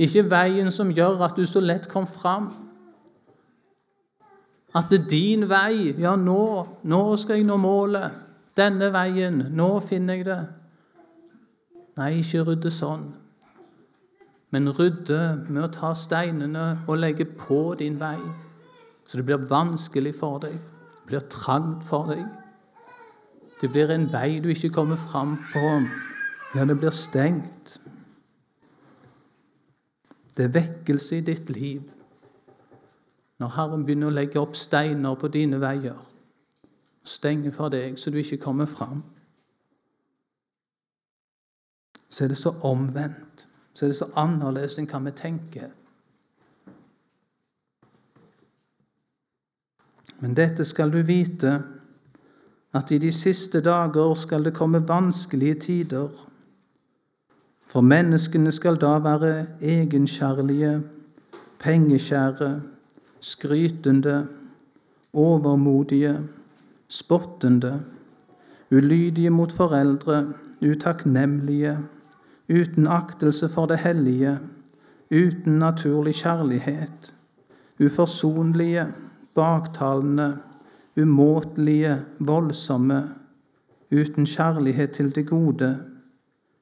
Ikke 0.00 0.24
veien 0.26 0.70
som 0.74 0.90
gjør 0.90 1.22
at 1.26 1.36
du 1.38 1.44
så 1.46 1.62
lett 1.62 1.86
kom 1.90 2.06
fram. 2.08 2.48
At 4.74 4.90
det 4.90 5.02
er 5.02 5.08
din 5.12 5.46
vei. 5.50 5.92
Ja, 6.00 6.16
nå, 6.16 6.42
nå 6.82 7.02
skal 7.20 7.38
jeg 7.38 7.46
nå 7.46 7.58
målet. 7.62 8.16
Denne 8.58 8.90
veien. 8.94 9.44
Nå 9.54 9.70
finner 9.84 10.18
jeg 10.18 10.26
det. 10.26 10.40
Nei, 12.00 12.10
ikke 12.22 12.46
rydde 12.48 12.74
sånn. 12.74 13.06
Men 14.50 14.72
rydde 14.74 15.20
med 15.46 15.62
å 15.62 15.72
ta 15.74 15.92
steinene 15.94 16.80
og 16.88 16.98
legge 16.98 17.28
på 17.28 17.76
din 17.78 18.00
vei. 18.00 18.18
Så 19.06 19.18
det 19.18 19.28
blir 19.28 19.46
vanskelig 19.50 20.16
for 20.18 20.42
deg. 20.42 20.58
Det 20.96 21.06
blir 21.12 21.26
trangt 21.30 21.86
for 21.86 22.10
deg. 22.10 22.24
Det 23.60 23.68
blir 23.68 23.90
en 23.92 24.08
vei 24.12 24.40
du 24.40 24.48
ikke 24.48 24.72
kommer 24.72 24.96
fram 24.96 25.36
på. 25.52 25.64
Ja, 26.54 26.64
det 26.64 26.78
blir 26.80 26.90
stengt. 26.90 27.80
Det 30.36 30.44
er 30.44 30.54
vekkelse 30.54 31.18
i 31.18 31.24
ditt 31.26 31.50
liv 31.50 31.82
når 33.40 33.52
Herren 33.56 33.84
begynner 33.84 34.10
å 34.10 34.14
legge 34.14 34.40
opp 34.40 34.56
steiner 34.56 35.16
på 35.16 35.28
dine 35.32 35.56
veier. 35.60 35.96
Stenge 37.04 37.52
for 37.52 37.72
deg 37.72 37.96
så 37.98 38.12
du 38.12 38.18
ikke 38.20 38.40
kommer 38.42 38.68
fram. 38.68 39.00
Så 42.10 42.24
er 42.24 42.32
det 42.32 42.38
så 42.38 42.52
omvendt. 42.68 43.46
Så 43.72 43.86
er 43.86 43.92
det 43.92 43.96
så 43.96 44.10
annerledes 44.20 44.76
enn 44.78 44.88
hva 44.90 45.00
vi 45.06 45.12
tenker. 45.16 45.70
Men 50.20 50.36
dette 50.36 50.66
skal 50.68 50.92
du 50.92 51.00
vite 51.00 51.54
at 52.72 52.90
i 52.90 52.98
de 52.98 53.12
siste 53.12 53.60
dager 53.60 54.14
skal 54.14 54.44
det 54.44 54.54
komme 54.54 54.88
vanskelige 54.88 55.54
tider. 55.54 56.08
For 57.66 57.80
menneskene 57.80 58.52
skal 58.52 58.76
da 58.80 58.98
være 58.98 59.46
egenkjærlige, 59.62 60.82
pengekjære, 61.58 62.60
skrytende, 63.20 64.26
overmodige, 65.12 66.18
spottende, 66.88 67.82
ulydige 68.70 69.30
mot 69.30 69.52
foreldre, 69.52 70.32
utakknemlige, 70.62 71.78
uten 72.50 72.86
aktelse 72.86 73.48
for 73.48 73.66
det 73.66 73.78
hellige, 73.78 74.38
uten 75.10 75.58
naturlig 75.58 76.14
kjærlighet, 76.14 77.14
uforsonlige, 77.80 78.86
baktalende, 79.34 80.38
umåtelige, 81.02 82.04
voldsomme, 82.18 83.02
uten 83.90 84.26
kjærlighet 84.26 84.90
til 84.90 85.14
det 85.14 85.26
gode, 85.28 85.84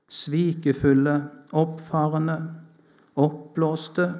svikefulle, 0.08 1.24
oppfarende, 1.52 2.54
oppblåste, 3.16 4.14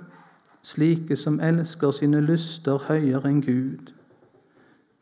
slike 0.63 1.17
som 1.17 1.41
elsker 1.41 1.91
sine 1.91 2.21
lyster 2.21 2.83
høyere 2.89 3.31
enn 3.31 3.41
Gud. 3.43 3.93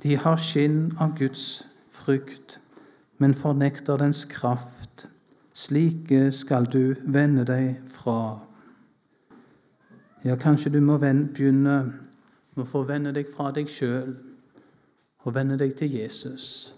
De 0.02 0.16
har 0.16 0.36
skinn 0.38 0.92
av 1.00 1.16
Guds 1.18 1.64
frykt, 1.90 2.60
men 3.18 3.34
fornekter 3.34 3.98
dens 3.98 4.24
kraft. 4.30 5.08
Slike 5.56 6.30
skal 6.36 6.68
du 6.68 6.94
vende 7.02 7.46
deg 7.48 7.80
fra. 7.90 8.42
Ja, 10.24 10.36
kanskje 10.36 10.74
du 10.76 10.80
må 10.84 10.98
begynne 11.00 11.76
med 12.54 12.64
å 12.64 12.68
få 12.68 12.84
vende 12.88 13.14
deg 13.16 13.30
fra 13.32 13.50
deg 13.56 13.70
sjøl 13.70 14.14
og 15.26 15.34
vende 15.34 15.58
deg 15.58 15.74
til 15.76 15.90
Jesus. 15.98 16.76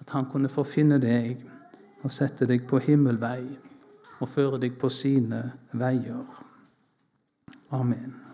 At 0.00 0.10
han 0.10 0.26
kunne 0.30 0.50
forfinne 0.50 0.98
deg 1.02 1.44
og 2.02 2.12
sette 2.12 2.48
deg 2.48 2.66
på 2.68 2.80
himmelvei 2.82 3.44
og 4.20 4.28
føre 4.28 4.58
deg 4.60 4.76
på 4.80 4.90
sine 4.92 5.44
veier. 5.72 6.42
Amen. 7.70 8.29